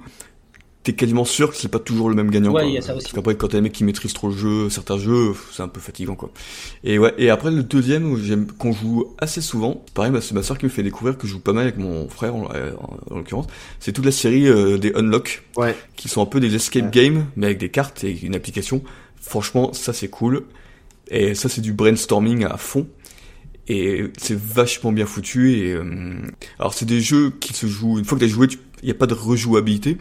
[0.87, 2.53] t'es quasiment sûr que c'est pas toujours le même gagnant.
[2.53, 3.03] Ouais, il y a ça aussi.
[3.03, 5.67] Parce qu'après, quand t'as des mecs qui maîtrisent trop le jeu, certains jeux, c'est un
[5.67, 6.31] peu fatigant, quoi.
[6.85, 10.43] Et ouais, et après, le deuxième, j'aime, qu'on joue assez souvent, pareil, bah, c'est ma
[10.43, 12.47] soeur qui me fait découvrir que je joue pas mal avec mon frère, en,
[13.11, 13.47] l'occurrence,
[13.81, 15.43] c'est toute la série euh, des Unlock.
[15.57, 15.75] Ouais.
[15.97, 18.81] Qui sont un peu des escape games, mais avec des cartes et une application.
[19.17, 20.45] Franchement, ça c'est cool.
[21.09, 22.87] Et ça, c'est du brainstorming à fond.
[23.67, 25.53] Et c'est vachement bien foutu.
[25.53, 26.15] Et euh,
[26.59, 27.99] alors, c'est des jeux qui se jouent.
[27.99, 28.47] Une fois que t'as joué,
[28.81, 29.97] il n'y a pas de rejouabilité,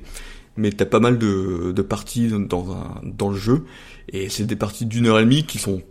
[0.56, 3.64] mais t'as pas mal de, de parties dans, un, dans le jeu.
[4.12, 5.82] Et c'est des parties d'une heure et demie qui sont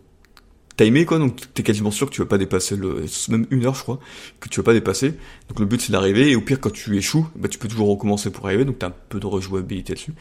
[0.78, 1.20] timées, quoi.
[1.20, 4.00] Donc, t'es quasiment sûr que tu vas pas dépasser le, même une heure, je crois,
[4.40, 5.14] que tu vas pas dépasser.
[5.50, 6.32] Donc, le but, c'est d'arriver.
[6.32, 8.66] Et au pire, quand tu échoues, bah, tu peux toujours recommencer pour arriver.
[8.66, 10.14] Donc, t'as un peu de rejouabilité dessus.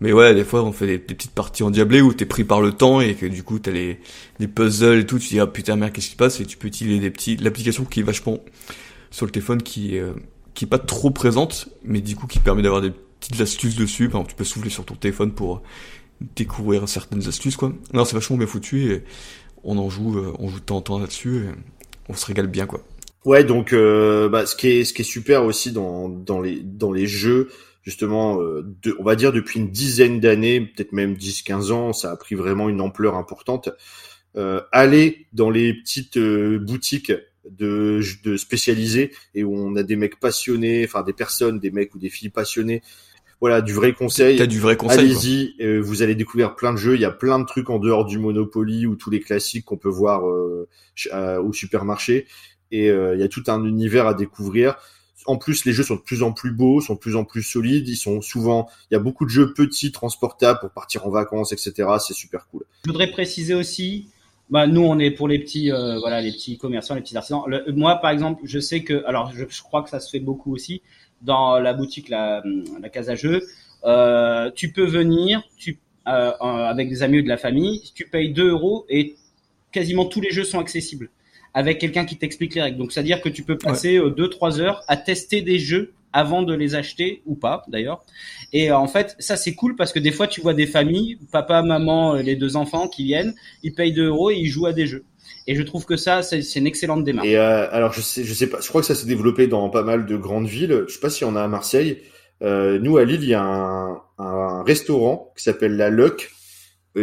[0.00, 2.72] Mais ouais, des fois, on fait des, petites parties endiablées où t'es pris par le
[2.72, 3.98] temps et que du coup, t'as les,
[4.38, 5.18] les puzzles et tout.
[5.18, 6.40] Tu dis, ah putain, merde, qu'est-ce qui se passe?
[6.40, 8.40] Et tu peux utiliser des petits, l'application qui est vachement
[9.10, 10.12] sur le téléphone qui euh,
[10.56, 14.08] qui est pas trop présente, mais du coup, qui permet d'avoir des petites astuces dessus.
[14.08, 15.62] Par exemple, tu peux souffler sur ton téléphone pour
[16.34, 17.72] découvrir certaines astuces, quoi.
[17.92, 19.04] Non, c'est vachement bien foutu et
[19.64, 21.48] on en joue, euh, on joue de temps en temps là-dessus et
[22.08, 22.80] on se régale bien, quoi.
[23.26, 26.60] Ouais, donc euh, bah, ce qui est ce qui est super aussi dans dans les
[26.60, 27.50] dans les jeux,
[27.86, 32.10] justement, euh, de, on va dire depuis une dizaine d'années, peut-être même 10-15 ans, ça
[32.10, 33.70] a pris vraiment une ampleur importante.
[34.36, 37.12] Euh, aller dans les petites euh, boutiques
[37.48, 41.94] de, de spécialisées et où on a des mecs passionnés, enfin des personnes, des mecs
[41.94, 42.82] ou des filles passionnées.
[43.40, 44.36] Voilà, du vrai conseil.
[44.36, 44.98] T'as du vrai conseil.
[44.98, 46.96] Allez-y, euh, vous allez découvrir plein de jeux.
[46.96, 49.76] Il y a plein de trucs en dehors du Monopoly ou tous les classiques qu'on
[49.76, 52.26] peut voir au supermarché.
[52.72, 54.76] Et il y a tout un univers à découvrir
[55.26, 57.42] En plus, les jeux sont de plus en plus beaux, sont de plus en plus
[57.42, 57.88] solides.
[57.88, 61.52] Ils sont souvent, il y a beaucoup de jeux petits, transportables pour partir en vacances,
[61.52, 61.88] etc.
[61.98, 62.64] C'est super cool.
[62.84, 64.08] Je voudrais préciser aussi,
[64.50, 67.42] bah, nous, on est pour les petits, euh, voilà, les petits commerçants, les petits artisans.
[67.74, 70.82] Moi, par exemple, je sais que, alors, je, crois que ça se fait beaucoup aussi
[71.22, 72.42] dans la boutique, la,
[72.80, 73.42] la case à jeux.
[73.84, 78.32] Euh, tu peux venir, tu, euh, avec des amis ou de la famille, tu payes
[78.32, 79.16] 2 euros et
[79.72, 81.10] quasiment tous les jeux sont accessibles
[81.56, 82.76] avec quelqu'un qui t'explique les règles.
[82.76, 86.74] Donc, c'est-à-dire que tu peux passer 2-3 heures à tester des jeux avant de les
[86.74, 88.04] acheter ou pas d'ailleurs.
[88.52, 91.18] Et euh, en fait, ça c'est cool parce que des fois tu vois des familles,
[91.30, 94.66] papa, maman, euh, les deux enfants qui viennent, ils payent 2 euros et ils jouent
[94.66, 95.04] à des jeux.
[95.46, 97.28] Et je trouve que ça, c'est une excellente démarche.
[97.28, 99.68] Et euh, alors je sais, je sais pas, je crois que ça s'est développé dans
[99.68, 100.84] pas mal de grandes villes.
[100.88, 101.98] Je sais pas si on a à Marseille.
[102.42, 106.30] Euh, nous à Lille, il y a un, un restaurant qui s'appelle la Luck.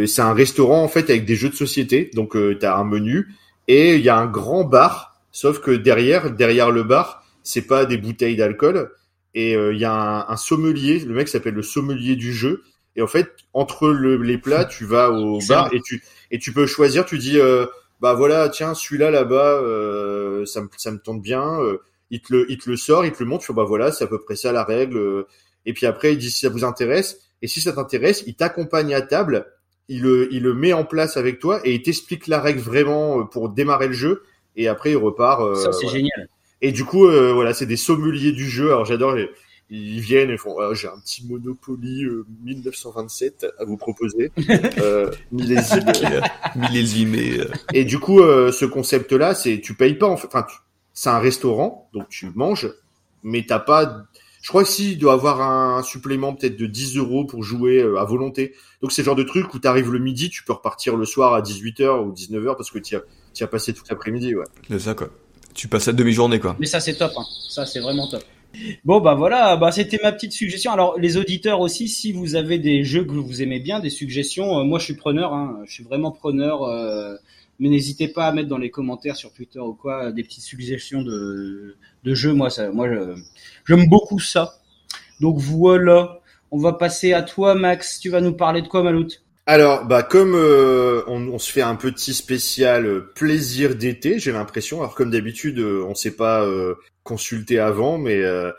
[0.06, 2.10] C'est un restaurant en fait avec des jeux de société.
[2.14, 3.28] Donc euh, tu as un menu
[3.68, 5.20] et il y a un grand bar.
[5.32, 8.92] Sauf que derrière, derrière le bar, c'est pas des bouteilles d'alcool,
[9.34, 12.62] et il euh, y a un, un, sommelier, le mec s'appelle le sommelier du jeu.
[12.96, 16.52] Et en fait, entre le, les plats, tu vas au bar et tu et tu
[16.52, 17.04] peux choisir.
[17.04, 17.66] Tu dis, euh,
[18.00, 21.60] bah voilà, tiens, celui-là là-bas, euh, ça me ça me tente bien.
[21.60, 21.78] Euh,
[22.10, 23.42] il te le il te le sort, il te le montre.
[23.42, 25.24] Tu fais, bah voilà, c'est à peu près ça la règle.
[25.66, 27.18] Et puis après, il dit si ça vous intéresse.
[27.42, 29.46] Et si ça t'intéresse, il t'accompagne à table.
[29.88, 33.24] Il le il le met en place avec toi et il t'explique la règle vraiment
[33.26, 34.22] pour démarrer le jeu.
[34.56, 35.56] Et après, il repart.
[35.56, 35.98] ça c'est voilà.
[35.98, 36.28] génial.
[36.62, 38.68] Et du coup, euh, voilà, c'est des sommeliers du jeu.
[38.68, 39.16] Alors j'adore.
[39.70, 40.56] Ils viennent et font.
[40.74, 44.30] J'ai un petit Monopoly euh, 1927 à vous proposer,
[44.78, 45.10] euh,
[46.56, 47.40] millésimé.
[47.72, 50.06] Et du coup, euh, ce concept-là, c'est tu payes pas.
[50.06, 50.46] Enfin,
[50.92, 52.70] c'est un restaurant, donc tu manges,
[53.22, 54.04] mais t'as pas.
[54.44, 57.78] Je crois que si, il doit avoir un supplément peut-être de 10 euros pour jouer
[57.78, 58.52] euh, à volonté.
[58.82, 61.06] Donc c'est le genre de truc où tu arrives le midi, tu peux repartir le
[61.06, 63.00] soir à 18h ou 19h parce que tu as,
[63.40, 64.34] as passé toute l'après-midi.
[64.34, 64.44] Ouais.
[64.68, 65.08] C'est ça quoi
[65.54, 66.56] tu passes la demi-journée quoi.
[66.58, 67.24] Mais ça c'est top, hein.
[67.48, 68.22] ça c'est vraiment top.
[68.84, 70.72] Bon bah voilà, bah c'était ma petite suggestion.
[70.72, 74.58] Alors les auditeurs aussi, si vous avez des jeux que vous aimez bien, des suggestions,
[74.58, 75.60] euh, moi je suis preneur, hein.
[75.64, 76.64] je suis vraiment preneur.
[76.64, 77.14] Euh,
[77.60, 81.02] mais n'hésitez pas à mettre dans les commentaires sur Twitter ou quoi des petites suggestions
[81.02, 82.32] de, de jeux.
[82.32, 82.88] Moi ça, moi
[83.66, 84.54] j'aime beaucoup ça.
[85.20, 87.98] Donc voilà, on va passer à toi Max.
[88.00, 91.60] Tu vas nous parler de quoi Maloute alors, bah comme euh, on, on, se fait
[91.60, 94.80] un petit spécial euh, plaisir d'été, j'ai l'impression.
[94.80, 98.52] Alors comme d'habitude, euh, on s'est pas euh, consulté avant, mais euh,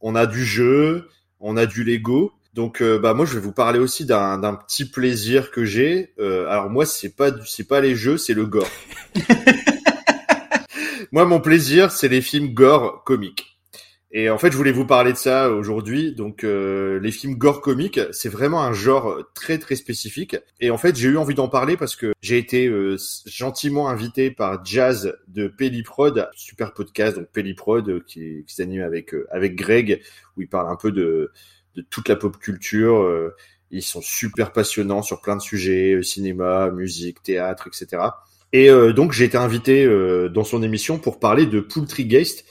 [0.00, 2.32] on a du jeu, on a du Lego.
[2.54, 6.12] Donc bah moi je vais vous parler aussi d'un petit plaisir que j'ai.
[6.18, 8.68] alors moi c'est pas c'est pas les jeux, c'est le gore.
[11.12, 13.52] moi mon plaisir c'est les films gore comiques.
[14.14, 16.14] Et en fait, je voulais vous parler de ça aujourd'hui.
[16.14, 20.36] Donc, euh, les films gore comiques, c'est vraiment un genre très très spécifique.
[20.60, 24.30] Et en fait, j'ai eu envie d'en parler parce que j'ai été euh, gentiment invité
[24.30, 29.56] par Jazz de Pelliprod, super podcast, donc Pelliprod euh, qui, qui s'anime avec euh, avec
[29.56, 30.02] Greg,
[30.36, 31.32] où il parle un peu de
[31.74, 32.96] de toute la pop culture.
[33.02, 33.34] Euh,
[33.70, 38.02] ils sont super passionnants sur plein de sujets, cinéma, musique, théâtre, etc.
[38.52, 39.88] Et donc, j'ai été invité
[40.30, 42.44] dans son émission pour parler de Poultrygeist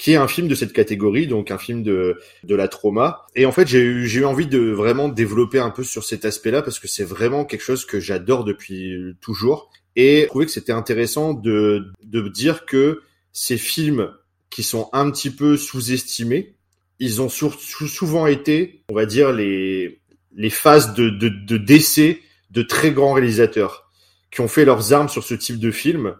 [0.00, 3.26] qui est un film de cette catégorie, donc un film de, de la trauma.
[3.36, 6.24] Et en fait, j'ai eu, j'ai eu envie de vraiment développer un peu sur cet
[6.24, 9.70] aspect-là parce que c'est vraiment quelque chose que j'adore depuis toujours.
[9.96, 13.02] Et je trouvais que c'était intéressant de, de dire que
[13.34, 14.10] ces films
[14.48, 16.54] qui sont un petit peu sous-estimés,
[16.98, 20.00] ils ont souvent été, on va dire, les,
[20.34, 23.89] les phases de, de, de décès de très grands réalisateurs
[24.30, 26.16] qui ont fait leurs armes sur ce type de film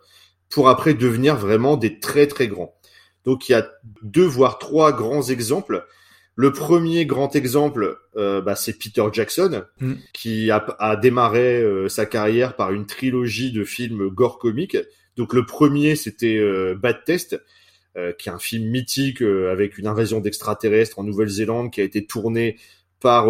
[0.49, 2.75] pour après devenir vraiment des très très grands.
[3.25, 3.71] Donc il y a
[4.03, 5.87] deux voire trois grands exemples.
[6.37, 9.95] Le premier grand exemple, euh, bah, c'est Peter Jackson, mm.
[10.13, 14.79] qui a, a démarré euh, sa carrière par une trilogie de films gore comiques.
[15.17, 17.41] Donc le premier, c'était euh, Bad Test,
[18.19, 22.57] qui est un film mythique avec une invasion d'extraterrestres en Nouvelle-Zélande, qui a été tourné
[23.01, 23.27] par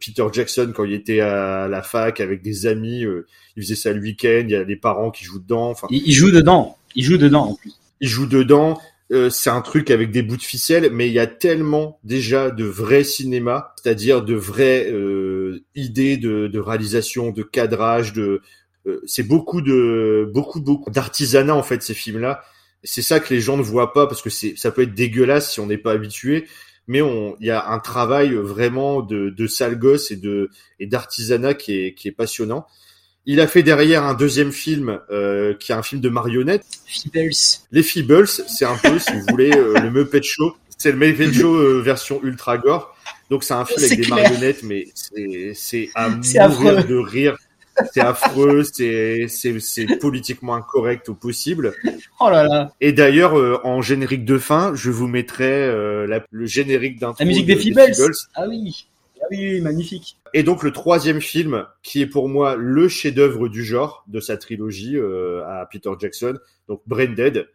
[0.00, 3.04] Peter Jackson quand il était à la fac avec des amis.
[3.56, 4.42] il faisait ça le week-end.
[4.44, 5.70] Il y a les parents qui jouent dedans.
[5.70, 6.78] Enfin, il, il joue dedans.
[6.94, 8.80] Il joue dedans en plus il joue dedans.
[9.10, 12.50] Euh, c'est un truc avec des bouts de ficelle, mais il y a tellement déjà
[12.50, 18.42] de vrai cinéma, c'est-à-dire de vraies euh, idées de, de, réalisation, de cadrage, de
[18.86, 22.42] euh, c'est beaucoup de beaucoup beaucoup d'artisanat en fait ces films-là.
[22.84, 25.52] C'est ça que les gens ne voient pas parce que c'est ça peut être dégueulasse
[25.52, 26.46] si on n'est pas habitué,
[26.88, 27.00] mais
[27.40, 31.74] il y a un travail vraiment de, de sale gosse et de et d'artisanat qui
[31.74, 32.66] est qui est passionnant.
[33.30, 36.64] Il a fait derrière un deuxième film euh, qui est un film de marionnettes.
[36.86, 37.30] Feebles.
[37.72, 40.56] Les Feebles, c'est un peu, si vous voulez, euh, le Muppet Show.
[40.78, 42.96] C'est le Muppet Show euh, version ultra gore.
[43.28, 44.88] Donc c'est un film avec des marionnettes, mais
[45.52, 47.36] c'est à mourir de rire.
[47.92, 49.26] C'est affreux, c'est
[50.00, 51.74] politiquement incorrect au possible.
[52.20, 52.72] Oh là là.
[52.80, 57.16] Et d'ailleurs, euh, en générique de fin, je vous mettrai euh, la- le générique d'intro.
[57.20, 57.94] La musique de- des Feebles.
[57.94, 58.12] Feebles.
[58.34, 58.88] Ah oui.
[59.20, 60.16] Ah oui, magnifique.
[60.32, 64.36] Et donc le troisième film, qui est pour moi le chef-d'œuvre du genre de sa
[64.36, 66.38] trilogie euh, à Peter Jackson,
[66.68, 67.48] donc Branded,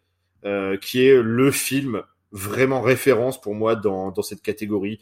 [0.45, 2.01] euh, qui est le film
[2.33, 4.99] vraiment référence pour moi dans, dans cette catégorie.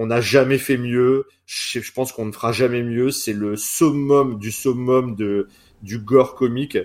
[0.00, 1.26] On n'a jamais fait mieux.
[1.44, 3.10] Je, pense qu'on ne fera jamais mieux.
[3.10, 5.48] C'est le summum du summum de
[5.82, 6.78] du gore comique.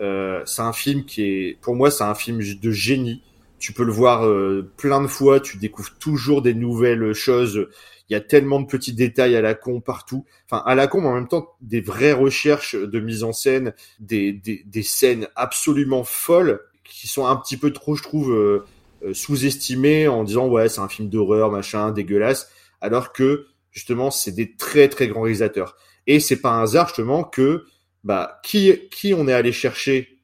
[0.00, 3.22] Euh, c'est un film qui est, pour moi, c'est un film de génie.
[3.58, 5.40] Tu peux le voir euh, plein de fois.
[5.40, 7.68] Tu découvres toujours des nouvelles choses.
[8.10, 10.26] Il y a tellement de petits détails à la con partout.
[10.44, 13.72] Enfin, à la con, mais en même temps, des vraies recherches de mise en scène,
[13.98, 18.64] des, des, des scènes absolument folles qui sont un petit peu trop, je trouve, euh,
[19.04, 22.50] euh, sous-estimées en disant ouais, c'est un film d'horreur, machin, dégueulasse,
[22.80, 25.76] alors que justement, c'est des très très grands réalisateurs.
[26.06, 27.64] Et c'est pas un hasard justement que
[28.04, 30.18] bah qui qui on est allé chercher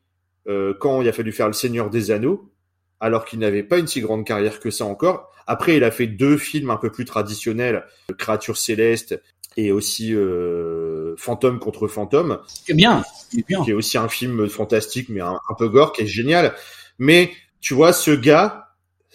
[0.48, 2.52] euh, quand il a fallu faire Le Seigneur des Anneaux,
[3.00, 5.30] alors qu'il n'avait pas une si grande carrière que ça encore.
[5.46, 7.84] Après, il a fait deux films un peu plus traditionnels,
[8.18, 9.20] Créature céleste
[9.56, 13.04] et aussi euh, Fantôme contre Fantôme, C'est bien.
[13.30, 13.62] C'est bien.
[13.62, 16.54] qui est aussi un film fantastique mais un, un peu gore, qui est génial.
[16.98, 18.63] Mais tu vois, ce gars,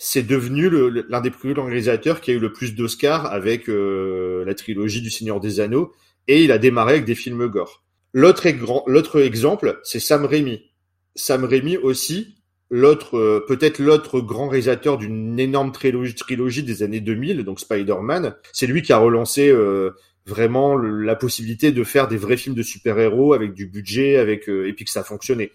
[0.02, 0.70] c'est devenu
[1.10, 5.02] l'un des plus grands réalisateurs qui a eu le plus d'Oscars avec euh, la trilogie
[5.02, 5.92] du Seigneur des Anneaux,
[6.30, 7.84] et il a démarré avec des films gore.
[8.14, 10.72] L'autre ex- l'autre exemple, c'est Sam Raimi.
[11.16, 12.38] Sam Raimi aussi,
[12.70, 18.36] l'autre euh, peut-être l'autre grand réalisateur d'une énorme trilogie, des années 2000, donc Spider-Man.
[18.54, 19.92] C'est lui qui a relancé euh,
[20.26, 24.66] vraiment la possibilité de faire des vrais films de super-héros avec du budget, avec euh,
[24.70, 25.52] et puis que ça fonctionnait.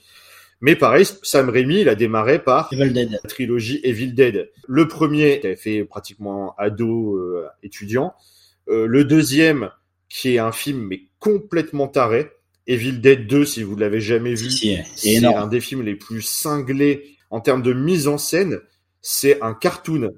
[0.65, 3.11] Mais pareil, Sam Raimi, il a démarré par Evil Dead.
[3.11, 4.51] la trilogie Evil Dead.
[4.67, 8.15] Le premier, qui avait fait pratiquement ado, euh, étudiant.
[8.71, 9.69] Euh, le deuxième,
[10.09, 12.31] qui est un film mais complètement taré.
[12.67, 15.97] Evil Dead 2, si vous l'avez jamais vu, Si, si, c'est un des films les
[15.97, 18.59] plus cinglés en termes de mise en scène.
[19.03, 20.15] C'est un cartoon.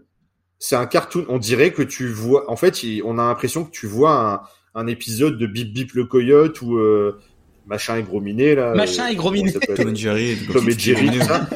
[0.61, 1.27] C'est un cartoon.
[1.29, 2.49] On dirait que tu vois.
[2.49, 5.93] En fait, il- on a l'impression que tu vois un, un épisode de Bip Bip
[5.95, 7.19] le coyote ou euh,
[7.67, 8.75] machin et gros minet là.
[8.75, 9.53] Machin euh, et Gros Minet.
[9.53, 10.37] Tom et Jerry.
[10.47, 11.49] Tom comme et Jerry, c'est tout ça.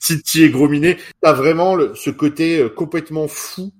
[0.00, 0.98] Titi et Grominet.
[1.20, 3.72] T'as vraiment le- ce côté euh, complètement fou.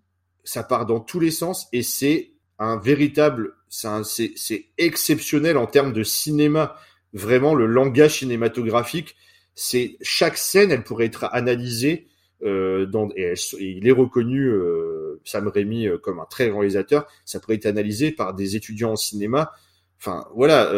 [0.44, 5.56] Ça part dans tous les sens et c'est un véritable, c'est un- c'est c'est exceptionnel
[5.56, 6.76] en termes de cinéma.
[7.12, 9.16] Vraiment, le langage cinématographique,
[9.54, 12.06] c'est chaque scène, elle pourrait être analysée
[12.44, 16.48] euh, dans, et, elle- et il est reconnu, euh, Sam Raimi, euh, comme un très
[16.48, 17.06] grand réalisateur.
[17.24, 19.52] Ça pourrait être analysé par des étudiants en cinéma.
[20.00, 20.72] Enfin, voilà.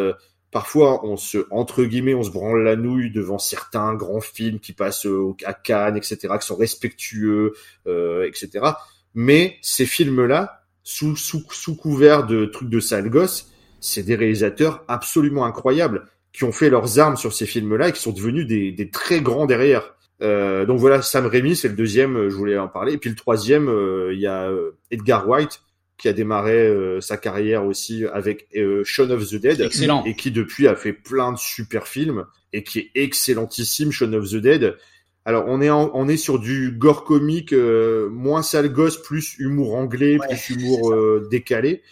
[0.55, 4.61] Euh, parfois on se entre guillemets on se branle la nouille devant certains grands films
[4.61, 7.55] qui passent au- à Cannes etc qui sont respectueux
[7.87, 8.67] euh, etc
[9.15, 14.15] mais ces films là sous sous sous couvert de trucs de sale gosse c'est des
[14.15, 18.13] réalisateurs absolument incroyables qui ont fait leurs armes sur ces films là et qui sont
[18.13, 19.95] devenus des, des très grands derrière.
[20.23, 22.95] Euh, donc voilà Sam Raimi c'est le deuxième euh, je voulais en parler.
[22.95, 25.61] Et puis le troisième euh, il y a euh, Edgar White
[25.97, 29.61] qui a démarré euh, sa carrière aussi avec euh, Shaun of the Dead.
[29.61, 30.05] Excellent.
[30.05, 34.29] et qui depuis a fait plein de super films et qui est excellentissime Shaun of
[34.31, 34.77] the Dead.
[35.25, 39.37] Alors on est en- on est sur du gore comique euh, moins sale gosse plus
[39.39, 41.83] humour anglais Ouais, plus humour euh, décalé.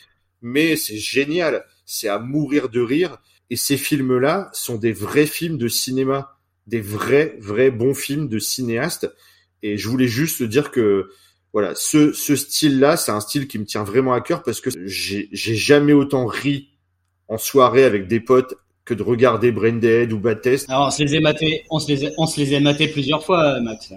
[0.43, 3.19] Mais c'est génial, c'est à mourir de rire.
[3.51, 8.29] Et ces films là sont des vrais films de cinéma, des vrais vrais bons films
[8.29, 9.09] de cinéastes.
[9.63, 11.11] Et je voulais juste dire que
[11.53, 14.71] voilà, ce, ce style-là, c'est un style qui me tient vraiment à cœur parce que
[14.87, 16.71] j'ai jamais autant ri
[17.29, 20.69] en soirée avec des potes que de regarder Branded ou Bad Test.
[20.69, 22.89] Alors, on se les a matés, on se les a, on se les a matés
[22.89, 23.93] plusieurs fois, Max.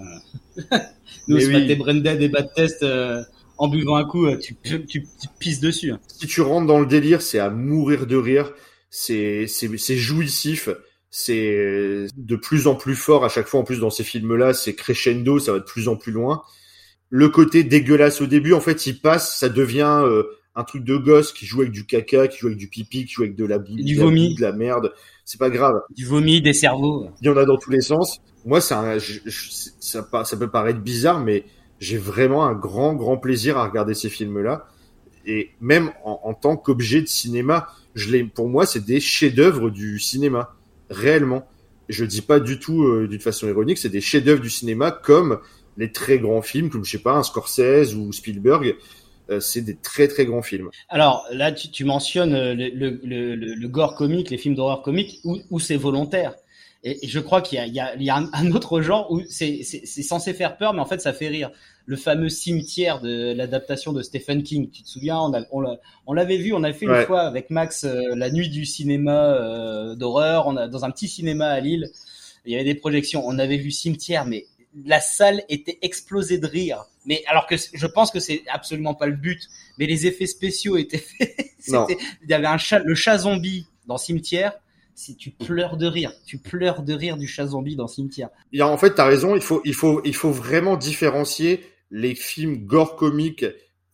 [1.27, 1.53] Nous, on se oui.
[1.53, 3.23] matait Branded et Bad Test euh,
[3.57, 5.91] en buvant un coup, euh, tu, tu, tu, tu pisses dessus.
[5.91, 5.99] hein.
[6.07, 8.51] Si tu rentres dans le délire, c'est à mourir de rire.
[8.89, 10.69] C'est c'est c'est jouissif.
[11.09, 13.61] C'est de plus en plus fort à chaque fois.
[13.61, 16.43] En plus, dans ces films-là, c'est crescendo, ça va de plus en plus loin.
[17.17, 20.23] Le côté dégueulasse au début, en fait, il passe, ça devient euh,
[20.53, 23.13] un truc de gosse qui joue avec du caca, qui joue avec du pipi, qui
[23.13, 24.35] joue avec de la boue, Du vomi.
[24.35, 24.91] de la merde.
[25.23, 25.81] C'est pas grave.
[25.95, 27.07] Du vomi, des cerveaux.
[27.21, 28.19] il y en a dans tous les sens.
[28.45, 29.49] Moi, je- je-
[29.79, 31.45] ça, ça peut paraître bizarre, mais
[31.79, 34.67] j'ai vraiment un grand, grand plaisir à regarder ces films-là.
[35.25, 39.69] Et même en, en tant qu'objet de cinéma, je les, pour moi, c'est des chefs-d'œuvre
[39.69, 40.53] du cinéma,
[40.89, 41.47] réellement.
[41.87, 45.39] Je dis pas du tout euh, d'une façon ironique, c'est des chefs-d'œuvre du cinéma comme
[45.77, 48.75] les très grands films, comme je sais pas, un Scorsese ou Spielberg.
[49.31, 50.69] Euh, c'est des très, très grands films.
[50.87, 54.53] Alors là, tu, tu mentionnes euh, le, le, le, le- le gore comique, les films
[54.53, 56.35] d'horreur comique, où, où c'est volontaire.
[56.83, 59.63] Et, je crois qu'il y a, y a, y a un, autre genre où c'est
[59.63, 61.49] censé faire peur, mais en fait ça fait rire.
[61.87, 64.69] Le fameux cimetière de l'adaptation de Stephen King.
[64.69, 65.19] Tu te souviens?
[65.51, 69.33] On l'avait vu, on avait fait une fois avec Max euh, la nuit du cinéma
[69.33, 70.45] euh, d'horreur.
[70.45, 71.89] On a dans un petit cinéma à Lille.
[72.45, 73.23] Il y avait des projections.
[73.25, 74.45] On avait vu cimetière, mais
[74.83, 76.85] la salle était explosée de rire.
[77.05, 79.47] Mais alors que je pense que c'est absolument pas le but.
[79.77, 81.53] Mais les effets spéciaux étaient faits.
[81.67, 84.53] il y avait un chat, le chat zombie dans Cimetière.
[84.97, 88.29] Si tu pleures de rire, tu pleures de rire du chat zombie dans Cimetière.
[88.61, 89.35] En fait, t'as raison.
[89.35, 93.45] Il faut, il faut, il faut vraiment différencier les films gore comiques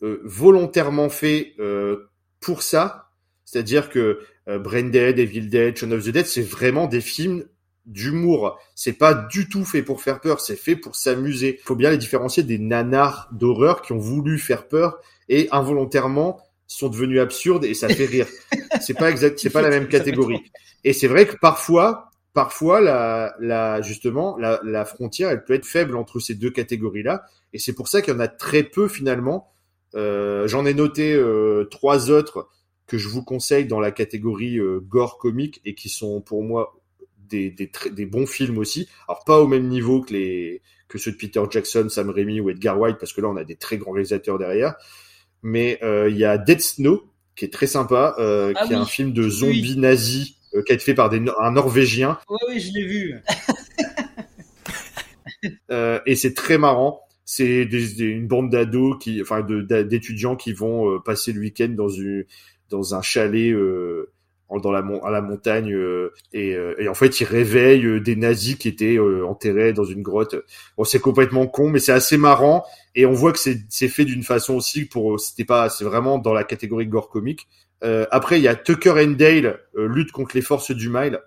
[0.04, 2.08] euh, volontairement faits euh,
[2.40, 3.10] pour ça.
[3.46, 7.46] C'est-à-dire que euh, Brain Dead, Evil Dead, Shaun of the Dead, c'est vraiment des films
[7.86, 8.60] d'humour.
[8.76, 11.58] C'est pas du tout fait pour faire peur, c'est fait pour s'amuser.
[11.60, 16.40] Il faut bien les différencier des nanars d'horreur qui ont voulu faire peur et involontairement
[16.68, 18.28] sont devenus absurdes et ça fait rire.
[18.82, 20.42] c'est pas exact, c'est pas la même catégorie.
[20.84, 25.66] Et c'est vrai que parfois, parfois la, la justement la, la frontière, elle peut être
[25.66, 27.24] faible entre ces deux catégories-là.
[27.54, 29.52] Et c'est pour ça qu'il y en a très peu finalement.
[29.96, 32.48] Euh, J'en ai noté euh, trois autres
[32.88, 36.81] que je vous conseille dans la catégorie euh, gore comique et qui sont pour moi
[37.32, 38.88] des, bons films aussi.
[39.08, 42.50] Alors pas au même niveau que les que ceux de Peter Jackson, Sam Raimi ou
[42.50, 44.76] Edgar White, parce que là on a des très grands réalisateurs derrière.
[45.42, 47.04] Mais euh, il y a Dead Snow
[47.36, 50.74] qui est très sympa, euh, ah qui est un film de zombies nazis euh, qui
[50.74, 52.20] a été fait par des, un Norvégien.
[52.30, 53.16] Oui, oui, je l'ai vu.
[56.06, 57.02] et c'est très marrant.
[57.24, 62.26] C'est une bande d'ados qui, enfin, d'étudiants qui vont passer le week-end dans une
[62.70, 63.56] dans un chalet
[64.60, 68.16] dans la à la montagne euh, et, euh, et, en fait ils réveillent euh, des
[68.16, 70.36] nazis qui étaient enterrés dans une grotte.
[70.78, 74.24] Bon c'est complètement con mais c'est assez marrant et on voit que c'est fait d'une
[74.24, 77.48] façon aussi pour c'était pas c'est vraiment dans la catégorie gore comique.
[77.82, 81.22] après il y a Tucker and Dale lutte contre les forces du mal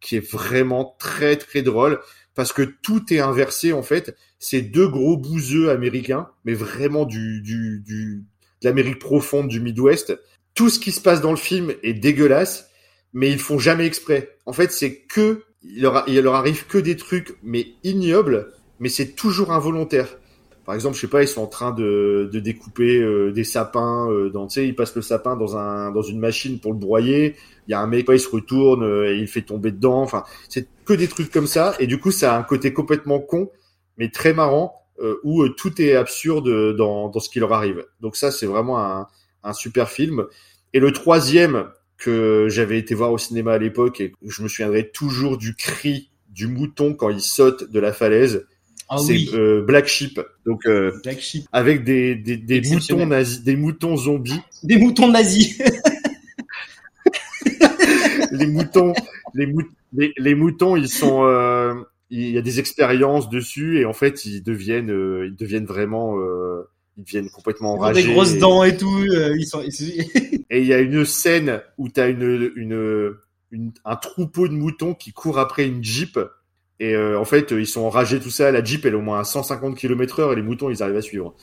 [0.00, 2.00] qui est vraiment très très drôle
[2.34, 4.16] parce que tout est inversé en fait.
[4.38, 8.24] C'est deux gros bouseux américains mais vraiment du du du
[8.62, 10.18] de l'Amérique profonde du Midwest
[10.54, 12.70] tout ce qui se passe dans le film est dégueulasse,
[13.12, 14.36] mais ils font jamais exprès.
[14.46, 19.50] En fait, c'est que il leur, arrive que des trucs mais ignobles, mais c'est toujours
[19.52, 20.18] involontaire.
[20.66, 24.10] Par exemple, je sais pas, ils sont en train de, de découper euh, des sapins.
[24.10, 26.78] Euh, dans, tu sais, ils passent le sapin dans un dans une machine pour le
[26.78, 27.36] broyer.
[27.66, 30.00] Il y a un mec, il se retourne euh, et il fait tomber dedans.
[30.00, 31.74] Enfin, c'est que des trucs comme ça.
[31.80, 33.50] Et du coup, ça a un côté complètement con,
[33.98, 34.80] mais très marrant,
[35.22, 37.84] où tout est absurde dans dans ce qui leur arrive.
[38.00, 39.06] Donc ça, c'est vraiment un
[39.44, 40.24] un super film.
[40.72, 44.90] Et le troisième que j'avais été voir au cinéma à l'époque et je me souviendrai
[44.90, 48.46] toujours du cri du mouton quand il saute de la falaise.
[48.88, 50.20] Ah c'est euh, Black Sheep.
[50.44, 51.46] Donc euh, Black Sheep.
[51.52, 54.40] avec des, des, des moutons nazis, des moutons zombies.
[54.62, 55.62] Des moutons nazis.
[58.32, 58.92] les moutons,
[59.32, 59.54] les,
[60.18, 61.74] les, moutons, ils sont, euh,
[62.10, 64.90] il y a des expériences dessus et en fait ils deviennent,
[65.24, 66.16] ils deviennent vraiment
[66.96, 68.00] ils deviennent complètement enragés.
[68.00, 69.04] Ils ont des grosses dents et tout.
[69.12, 69.62] Euh, ils sont...
[70.50, 73.14] et il y a une scène où tu as une, une,
[73.50, 76.18] une, un troupeau de moutons qui court après une jeep.
[76.80, 78.50] Et euh, en fait, ils sont enragés, tout ça.
[78.50, 80.96] La jeep, elle est au moins à 150 km heure et les moutons, ils arrivent
[80.96, 81.34] à suivre.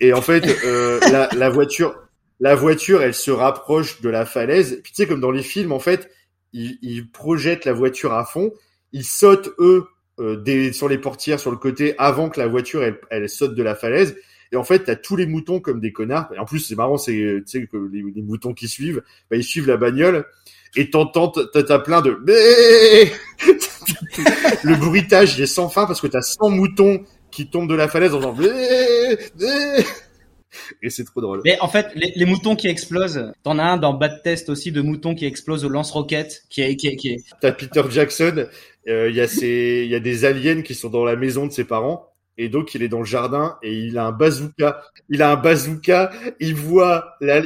[0.00, 1.94] Et en fait, euh, la, la, voiture,
[2.40, 4.80] la voiture, elle se rapproche de la falaise.
[4.82, 6.10] Puis tu sais, comme dans les films, en fait,
[6.52, 8.52] ils, ils projettent la voiture à fond.
[8.92, 9.86] Ils sautent, eux,
[10.18, 13.54] euh, des, sur les portières, sur le côté, avant que la voiture, elle, elle saute
[13.54, 14.16] de la falaise.
[14.52, 16.30] Et en fait, t'as tous les moutons comme des connards.
[16.34, 19.44] Et en plus, c'est marrant, c'est tu sais que les, moutons qui suivent, bah, ils
[19.44, 20.24] suivent la bagnole.
[20.76, 22.10] Et t'entends, t'as plein de
[24.62, 27.88] le bruitage il est sans fin parce que t'as 100 moutons qui tombent de la
[27.88, 28.36] falaise en disant
[30.82, 31.42] et c'est trop drôle.
[31.44, 34.80] Mais en fait, les, moutons qui explosent, t'en as un dans Bad Test aussi de
[34.80, 37.24] moutons qui explosent au lance-roquettes, qui est, qui est, qui est...
[37.40, 38.46] T'as Peter Jackson,
[38.88, 41.46] euh, il y a ces, il y a des aliens qui sont dans la maison
[41.46, 42.09] de ses parents
[42.40, 44.82] et donc il est dans le jardin et il a un bazooka.
[45.10, 46.10] Il a un bazooka.
[46.40, 47.42] Il voit la,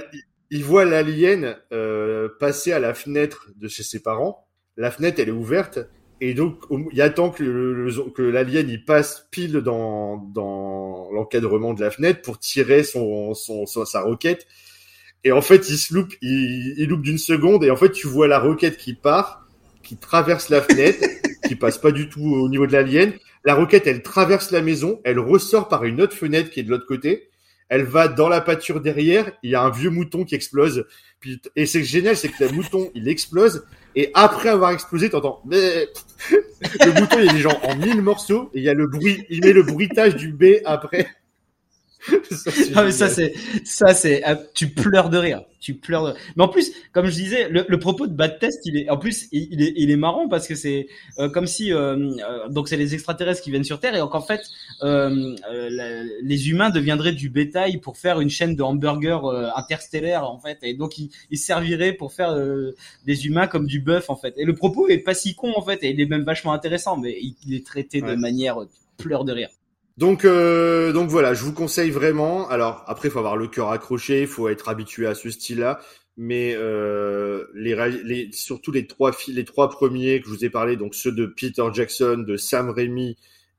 [0.50, 4.46] il voit l'alien euh, passer à la fenêtre de chez ses parents.
[4.76, 5.80] La fenêtre elle est ouverte
[6.20, 11.80] et donc il attend que le, que l'alien il passe pile dans dans l'encadrement de
[11.80, 14.46] la fenêtre pour tirer son, son, sa roquette.
[15.24, 18.06] Et en fait il se loupe, il, il loupe d'une seconde et en fait tu
[18.06, 19.48] vois la roquette qui part,
[19.82, 21.00] qui traverse la fenêtre,
[21.48, 23.12] qui passe pas du tout au niveau de l'alien
[23.44, 26.70] la roquette, elle traverse la maison, elle ressort par une autre fenêtre qui est de
[26.70, 27.28] l'autre côté.
[27.68, 29.32] Elle va dans la pâture derrière.
[29.42, 30.86] Il y a un vieux mouton qui explose.
[31.20, 33.64] Puis, et c'est génial, c'est que le mouton, il explose.
[33.96, 38.50] Et après avoir explosé, t'entends, le mouton, il est genre en mille morceaux.
[38.54, 41.08] Et il y a le bruit, il met le bruitage du B après.
[42.30, 43.34] Ça, ah, mais ça c'est
[43.64, 45.42] ça c'est ah, tu pleures de rire.
[45.60, 46.14] Tu pleures de...
[46.36, 48.98] mais en plus comme je disais le, le, propos de Bad Test il est en
[48.98, 50.88] plus il, est il est marrant parce que c'est
[51.18, 54.14] euh, comme si euh, euh, donc c'est les extraterrestres qui viennent sur Terre et donc
[54.14, 54.42] en fait
[54.82, 55.34] euh,
[56.22, 59.20] les humains deviendraient du bétail pour faire une chaîne de hamburgers
[59.56, 60.58] interstellaires en fait.
[60.62, 62.36] Et donc ils, ils serviraient pour faire
[63.06, 64.34] des humains comme du bœuf en fait.
[64.36, 65.82] Et le propos est pas si con en fait.
[65.82, 68.58] Et il est même vachement intéressant mais il, est traité de manière
[68.98, 69.48] pleure de rire
[69.96, 72.48] donc, euh, donc voilà, je vous conseille vraiment.
[72.48, 75.80] Alors après, il faut avoir le cœur accroché, il faut être habitué à ce style-là.
[76.16, 77.74] Mais euh, les,
[78.04, 81.26] les, surtout les trois les trois premiers que je vous ai parlé, donc ceux de
[81.26, 83.16] Peter Jackson, de Sam Raimi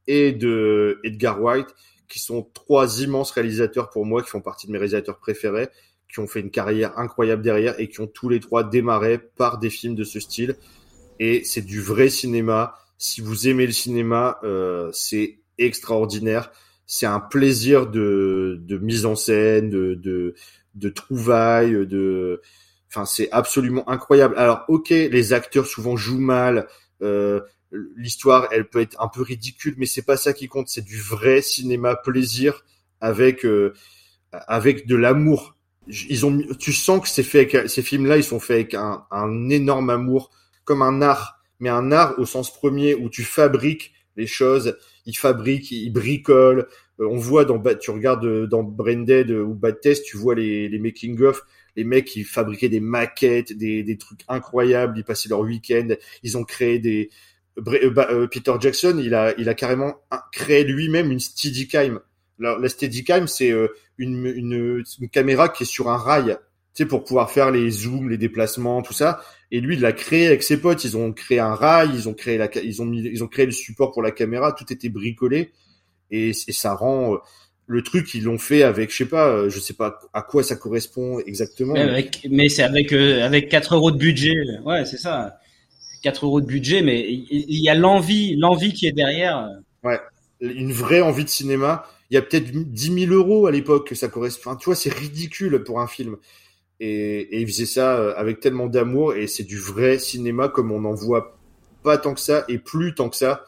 [0.07, 1.67] et de Edgar White,
[2.07, 5.67] qui sont trois immenses réalisateurs pour moi, qui font partie de mes réalisateurs préférés,
[6.09, 9.57] qui ont fait une carrière incroyable derrière et qui ont tous les trois démarré par
[9.57, 10.55] des films de ce style.
[11.19, 12.75] Et c'est du vrai cinéma.
[12.97, 16.51] Si vous aimez le cinéma, euh, c'est extraordinaire.
[16.85, 20.35] C'est un plaisir de, de mise en scène, de, de,
[20.75, 22.41] de trouvailles, de,
[22.89, 24.35] enfin c'est absolument incroyable.
[24.37, 26.67] Alors ok, les acteurs souvent jouent mal.
[27.01, 27.41] Euh,
[27.97, 30.69] L'histoire, elle peut être un peu ridicule, mais c'est pas ça qui compte.
[30.69, 32.63] C'est du vrai cinéma plaisir
[33.01, 33.73] avec euh,
[34.31, 35.57] avec de l'amour.
[35.87, 39.05] Ils ont, tu sens que c'est fait avec, ces films-là, ils sont faits avec un,
[39.11, 40.31] un énorme amour,
[40.63, 45.17] comme un art, mais un art au sens premier où tu fabriques les choses il
[45.17, 46.67] fabrique, il bricole.
[46.99, 50.35] Euh, on voit dans tu regardes euh, dans Branded euh, ou Bad Test, tu vois
[50.35, 51.41] les, les making of,
[51.75, 54.97] les mecs qui fabriquaient des maquettes, des, des trucs incroyables.
[54.97, 55.87] Ils passaient leur week-end,
[56.23, 57.09] ils ont créé des
[58.31, 59.95] Peter Jackson, il a il a carrément
[60.33, 62.01] créé lui-même une Steadicam.
[62.37, 63.53] La, la Steadicam, c'est
[63.97, 66.37] une, une, une caméra qui est sur un rail
[66.75, 69.21] tu sais, pour pouvoir faire les zooms, les déplacements, tout ça.
[69.51, 70.83] Et lui, il l'a créé avec ses potes.
[70.83, 73.45] Ils ont créé un rail, ils ont créé la, ils ont mis, ils ont créé
[73.45, 74.51] le support pour la caméra.
[74.53, 75.51] Tout était bricolé
[76.11, 77.17] et, et ça rend euh,
[77.67, 78.13] le truc.
[78.13, 81.19] Ils l'ont fait avec, je sais pas, euh, je sais pas à quoi ça correspond
[81.19, 81.73] exactement.
[81.73, 84.35] Mais, avec, mais c'est avec euh, avec 4 euros de budget.
[84.65, 85.37] Ouais, c'est ça.
[86.03, 89.49] 4 euros de budget, mais il y a l'envie, l'envie qui est derrière.
[89.83, 89.99] Ouais,
[90.39, 91.85] une vraie envie de cinéma.
[92.11, 94.51] Il y a peut-être 10 000 euros à l'époque que ça correspond.
[94.51, 96.17] Enfin, tu vois, c'est ridicule pour un film.
[96.79, 100.71] Et, et il faisait ça euh, avec tellement d'amour et c'est du vrai cinéma comme
[100.71, 101.37] on n'en voit
[101.83, 103.45] pas tant que ça et plus tant que ça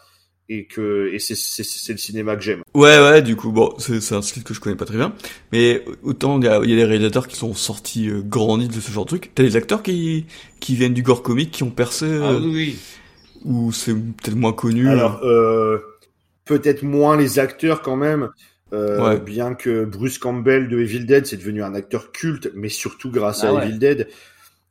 [0.49, 2.61] et que et c'est c'est le cinéma que j'aime.
[2.73, 5.13] Ouais ouais du coup bon c'est un style que je connais pas très bien
[5.51, 8.79] mais autant il y a, y a des réalisateurs qui sont sortis euh, grandis de
[8.79, 9.31] ce genre de truc.
[9.35, 10.25] T'as des acteurs qui
[10.61, 12.77] qui viennent du gore comique qui ont percé ah, euh, oui,
[13.43, 14.87] ou c'est peut-être moins connu.
[14.87, 15.79] Alors euh,
[16.45, 18.29] peut-être moins les acteurs quand même.
[18.73, 23.11] Euh, bien que Bruce Campbell de Evil Dead, c'est devenu un acteur culte, mais surtout
[23.11, 24.07] grâce à ah Evil Dead.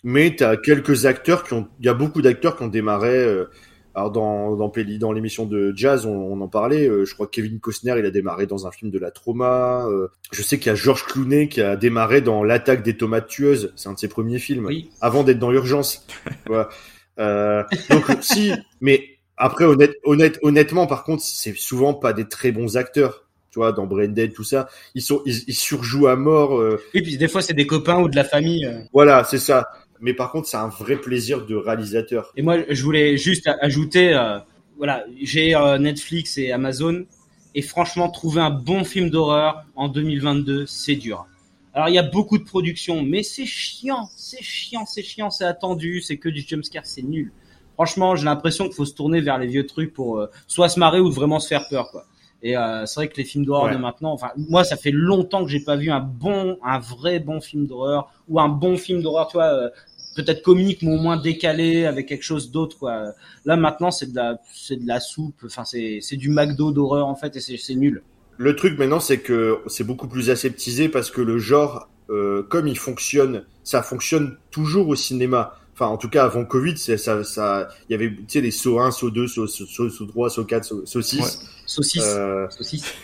[0.04, 3.16] Mais tu as quelques acteurs qui ont, il y a beaucoup d'acteurs qui ont démarré.
[3.16, 3.46] Euh,
[3.94, 4.70] alors dans dans,
[5.00, 6.86] dans l'émission de Jazz, on, en parlait.
[6.86, 9.88] Euh, je crois que Kevin Costner, il a démarré dans un film de la trauma.
[10.30, 13.72] je sais qu'il y a George Clooney qui a démarré dans L'attaque des tomates tueuses.
[13.76, 14.68] C'est un de ses premiers films.
[15.00, 16.06] Avant d'être dans Urgence.
[16.46, 17.66] voilà.
[17.88, 19.02] donc si, mais
[19.38, 23.25] après honnête, honnête, honnêtement, par contre, c'est souvent pas des très bons acteurs
[23.56, 26.58] dans Branded, tout ça, ils sont, ils, surjouent à mort.
[26.58, 26.80] Euh.
[26.94, 28.66] Oui, puis des fois c'est des copains ou de la famille.
[28.66, 28.80] Euh.
[28.92, 29.68] Voilà, c'est ça.
[30.00, 32.30] Mais par contre, c'est un vrai plaisir de réalisateur.
[32.36, 34.38] Et moi, je voulais juste ajouter, euh,
[34.76, 37.06] voilà, j'ai Netflix et Amazon,
[37.54, 41.26] et franchement, trouver un bon film d'horreur en 2022, c'est dur.
[41.72, 45.44] Alors il y a beaucoup de productions, mais c'est chiant, c'est chiant, c'est chiant, c'est
[45.44, 47.32] attendu, c'est que du jumpscare, c'est nul.
[47.74, 51.00] Franchement, j'ai l'impression qu'il faut se tourner vers les vieux trucs pour soit se marrer
[51.00, 52.06] ou vraiment se faire peur, quoi.
[52.46, 55.44] Et euh, c'est vrai que les films d'horreur de maintenant, enfin moi ça fait longtemps
[55.44, 59.02] que j'ai pas vu un bon, un vrai bon film d'horreur ou un bon film
[59.02, 59.68] d'horreur, tu vois, euh,
[60.14, 63.14] peut-être comique mais au moins décalé avec quelque chose d'autre quoi.
[63.44, 67.08] Là maintenant c'est de la, c'est de la soupe, enfin c'est, c'est du McDo d'horreur
[67.08, 68.04] en fait et c'est, c'est nul.
[68.36, 72.68] Le truc maintenant c'est que c'est beaucoup plus aseptisé parce que le genre, euh, comme
[72.68, 77.68] il fonctionne, ça fonctionne toujours au cinéma enfin en tout cas avant Covid, ça, ça,
[77.88, 80.44] il y avait tu sais les saut 1, saut 2, saut, saut, saut 3, saut
[80.44, 81.20] 4, saut, saut 6.
[81.20, 81.26] Ouais.
[81.66, 82.02] Saut 6.
[82.02, 82.94] Euh, saut 6.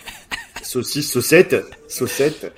[0.62, 1.56] Saut 6, saut 7,
[1.88, 2.52] saut 7.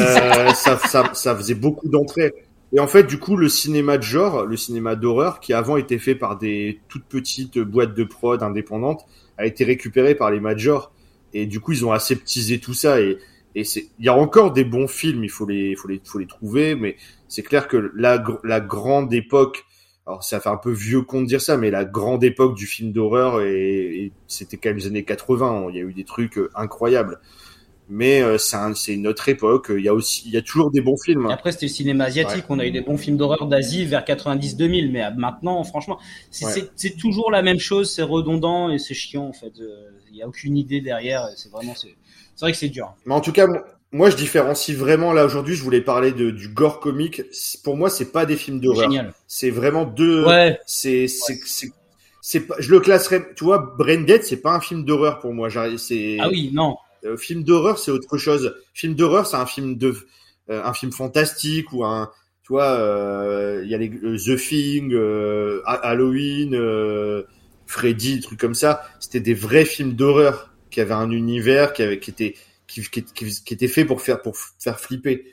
[0.00, 2.34] Euh, ça, ça, ça faisait beaucoup d'entrées.
[2.72, 5.98] Et en fait, du coup, le cinéma de genre, le cinéma d'horreur, qui avant était
[5.98, 9.04] fait par des toutes petites boîtes de prod indépendantes,
[9.38, 10.92] a été récupéré par les majors.
[11.32, 13.00] Et du coup, ils ont aseptisé tout ça.
[13.00, 13.18] Et,
[13.54, 16.18] et c'est, il y a encore des bons films, il faut les, faut les, faut
[16.18, 16.96] les trouver, mais
[17.30, 19.64] c'est clair que la, la grande époque,
[20.04, 22.66] alors ça fait un peu vieux con de dire ça, mais la grande époque du
[22.66, 26.38] film d'horreur, et, c'était quand même les années 80, il y a eu des trucs
[26.38, 27.20] euh, incroyables.
[27.88, 29.72] Mais euh, c'est une autre époque.
[29.76, 31.26] Il y a aussi, il y a toujours des bons films.
[31.26, 32.44] après, c'était le cinéma asiatique.
[32.48, 34.92] On a eu des bons films d'horreur d'Asie vers 90-2000.
[34.92, 35.98] Mais maintenant, franchement,
[36.30, 37.92] c'est toujours la même chose.
[37.92, 39.52] C'est redondant et c'est chiant en fait.
[39.60, 41.28] Euh, il y a aucune idée derrière.
[41.34, 41.96] C'est vraiment, c'est
[42.40, 42.94] vrai que c'est dur.
[43.06, 43.48] Mais en tout cas,
[43.92, 45.54] moi, je différencie vraiment là aujourd'hui.
[45.56, 47.22] Je voulais parler de, du gore comique.
[47.64, 48.90] Pour moi, c'est pas des films d'horreur.
[48.90, 49.12] Génial.
[49.26, 50.24] C'est vraiment deux.
[50.24, 50.58] Ouais.
[50.66, 51.72] C'est c'est c'est
[52.20, 52.54] c'est pas.
[52.58, 53.28] Je le classerais.
[53.36, 55.48] Tu vois, Brain Dead, c'est pas un film d'horreur pour moi.
[55.78, 56.76] C'est Ah oui, non.
[57.04, 58.54] euh, film d'horreur, c'est autre chose.
[58.74, 59.94] Film d'horreur, c'est un film de
[60.50, 62.10] euh, un film fantastique ou un.
[62.44, 67.22] Tu vois, euh, il y a les euh, The Thing, euh, Ha- Halloween, euh,
[67.66, 68.82] Freddy, trucs comme ça.
[69.00, 72.34] C'était des vrais films d'horreur qui avaient un univers, qui avait qui était
[72.70, 73.04] qui, qui,
[73.44, 75.24] qui, était fait pour faire pour faire flipper.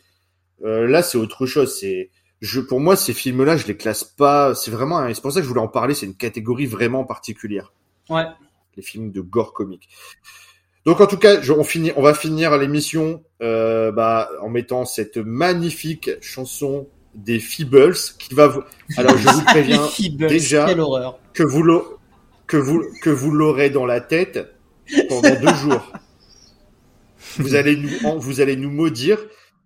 [0.66, 1.78] Euh, là, c'est autre chose.
[1.80, 2.10] C'est
[2.42, 4.56] je pour moi ces films-là, je les classe pas.
[4.56, 5.08] C'est vraiment.
[5.14, 5.94] C'est pour ça que je voulais en parler.
[5.94, 7.74] C'est une catégorie vraiment particulière
[8.10, 8.26] Ouais.
[8.76, 9.88] les films de gore comique.
[10.86, 14.86] Donc en tout cas, je- on, finit, on va finir l'émission euh, bah, en mettant
[14.86, 18.62] cette magnifique chanson des Feebles qui va vous...
[18.96, 20.74] Alors je vous préviens Feebles, déjà-
[21.34, 21.84] que vous
[22.48, 24.54] que vous que vous l'aurez dans la tête
[25.10, 25.92] pendant deux jours.
[27.38, 29.20] Vous allez nous en- vous allez nous maudire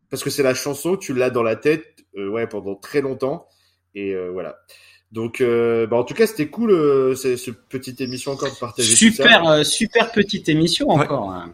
[0.09, 1.85] parce que c'est la chanson tu l'as dans la tête
[2.17, 3.47] euh, ouais pendant très longtemps
[3.95, 4.57] et euh, voilà.
[5.11, 8.57] Donc euh, bah, en tout cas c'était cool euh, ce, ce petite émission encore de
[8.59, 9.23] partager tout ça.
[9.23, 11.03] Super, euh, super petite émission Ouais.
[11.05, 11.31] encore.
[11.31, 11.53] hein.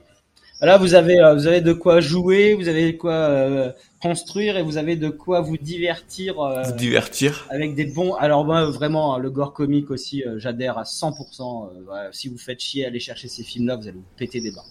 [0.60, 4.58] Là, vous avez, euh, vous avez de quoi jouer, vous avez de quoi euh, construire
[4.58, 7.46] et vous avez de quoi vous divertir euh, Se divertir.
[7.52, 8.16] avec des bons.
[8.16, 11.68] Alors moi, vraiment, hein, le gore comique aussi, euh, j'adhère à 100%.
[11.70, 14.50] euh, voilà, si vous faites chier, aller chercher ces films-là, vous allez vous péter des
[14.50, 14.66] barres.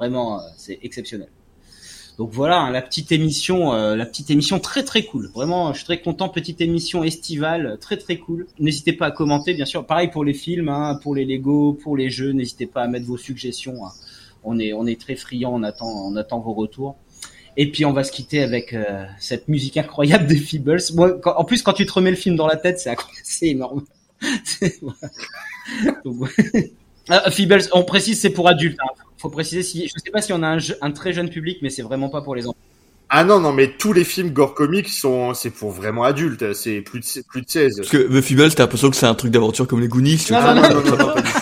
[0.00, 1.28] Vraiment, euh, c'est exceptionnel.
[2.16, 5.28] Donc voilà, hein, la petite émission, euh, la petite émission très très cool.
[5.34, 6.30] Vraiment, je suis très content.
[6.30, 8.46] Petite émission estivale, très très cool.
[8.58, 9.84] N'hésitez pas à commenter, bien sûr.
[9.84, 12.32] Pareil pour les films, hein, pour les Lego, pour les jeux.
[12.32, 13.84] N'hésitez pas à mettre vos suggestions.
[13.84, 13.90] hein.
[14.42, 15.52] On est, très friand.
[15.52, 16.96] On attend, vos retours.
[17.58, 20.78] Et puis on va se quitter avec euh, cette musique incroyable des Feebles.
[21.26, 22.80] En plus, quand tu te remets le film dans la tête,
[23.22, 23.84] c'est énorme.
[27.10, 28.78] Ah, Feebles, on précise, c'est pour adultes.
[28.82, 28.92] Hein.
[29.18, 31.58] Faut préciser si, je sais pas si on a un, je- un très jeune public,
[31.62, 32.56] mais c'est vraiment pas pour les enfants.
[33.10, 36.52] Ah non, non, mais tous les films gore comiques sont, c'est pour vraiment adultes.
[36.54, 37.76] C'est plus de, plus de 16.
[37.78, 40.18] Parce que The Feebles, t'as l'impression que c'est un truc d'aventure comme les Goonies.
[40.18, 40.50] tu Non, vois.
[40.50, 41.38] Ah non, non, non, non, non, pas du tout.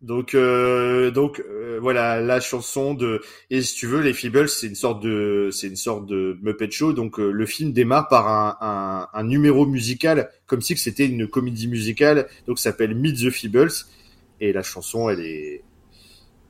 [0.00, 3.20] Donc, euh, donc euh, voilà la chanson de
[3.50, 6.70] et si tu veux les Feebles c'est une sorte de c'est une sorte de Muppet
[6.70, 6.92] Show.
[6.92, 11.26] Donc euh, le film démarre par un, un, un numéro musical comme si c'était une
[11.26, 12.28] comédie musicale.
[12.46, 13.72] Donc s'appelle Meet the Feebles.
[14.40, 15.62] Et la chanson elle est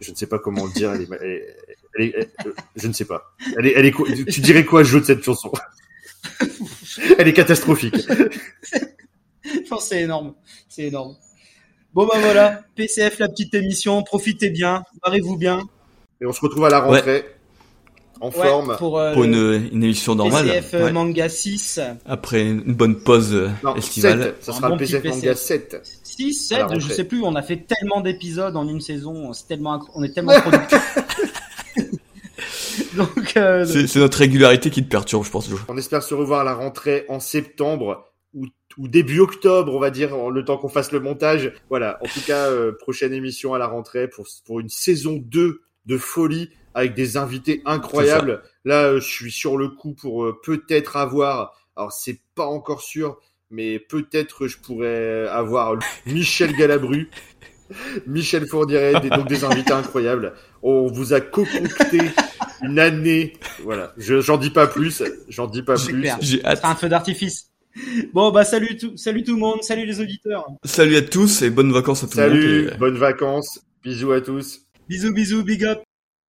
[0.01, 1.57] je ne sais pas comment le dire elle est,
[1.95, 3.35] elle est- euh, je ne sais pas.
[3.57, 5.51] Elle est, elle est tu dirais quoi jeu de cette chanson?
[7.19, 7.97] Elle est catastrophique.
[9.71, 10.35] Non, c'est énorme,
[10.69, 11.17] c'est énorme.
[11.95, 15.61] Bon bah voilà, PCF la petite émission, profitez bien, barrez-vous bien.
[16.21, 17.25] et on se retrouve à la rentrée
[18.21, 20.45] en Ouais, forme pour, euh, Pour une, une émission normale.
[20.47, 20.93] PCF euh, Ouais.
[20.93, 21.81] manga 6.
[22.05, 24.23] Après une bonne pause euh, non estivale.
[24.23, 25.39] 7 ça Un sera bon le petit PCF Manga PCF.
[25.39, 28.81] 7 6, À la 7, je sais plus, on a fait tellement d'épisodes en une
[28.81, 30.99] saison, c'est tellement, on est tellement productifs.
[32.97, 35.49] Donc, euh, C'est c'est notre régularité qui te perturbe, je pense.
[35.69, 38.08] On espère se revoir à la rentrée en septembre
[38.79, 41.53] ou, début octobre, on va dire, en- le temps qu'on fasse le montage.
[41.69, 45.61] Voilà, en tout cas, euh, prochaine émission à la rentrée pour, pour une saison 2
[45.87, 48.43] de folie avec des invités incroyables.
[48.65, 52.83] Là, euh, je suis sur le coup pour euh, peut-être avoir, alors c'est pas encore
[52.83, 53.19] sûr,
[53.51, 55.77] mais peut-être je pourrais avoir
[56.07, 57.09] Michel Galabru,
[58.07, 60.35] Michel Fourniret, des- donc des invités incroyables.
[60.63, 61.99] On vous a concocté
[62.63, 63.93] une année, voilà.
[63.97, 66.01] Je, j'en dis pas plus, j'en dis pas C'est plus.
[66.03, 66.19] clair.
[66.21, 66.59] J'ai ça hâte.
[66.59, 67.48] sera un feu d'artifice.
[68.13, 70.47] Bon bah salut tout, salut tout le monde, salut les auditeurs.
[70.65, 72.73] Salut à tous et bonnes vacances à tout le Salut, monde.
[72.75, 74.61] et- bonnes vacances, bisous à tous.
[74.89, 75.83] Bisous bisous, big up.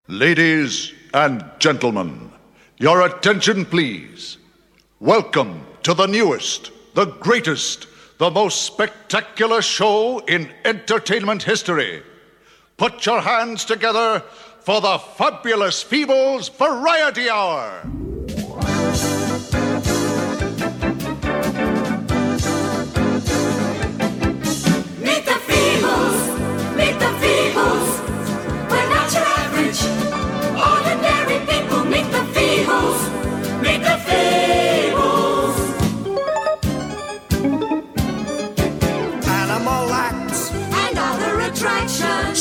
[0.09, 2.11] Ladies and gentlemen,
[2.81, 4.39] your attention please.
[5.01, 7.87] Welcome to the newest, the greatest,
[8.19, 12.03] the most spectacular show in entertainment history.
[12.77, 14.23] Put your hands together
[14.65, 17.83] for the fabulous Feebles Variety Hour.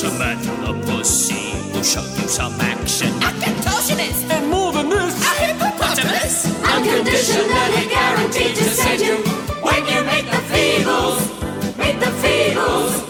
[0.03, 0.45] Attractions.
[0.45, 3.07] Samantha Pussy will show you some action.
[3.23, 6.45] A contortionist, And more than this, a hippopotamus.
[6.63, 9.15] Unconditionally guaranteed to send you
[9.61, 11.77] when you make the Feebles.
[11.77, 13.07] Make the Feebles.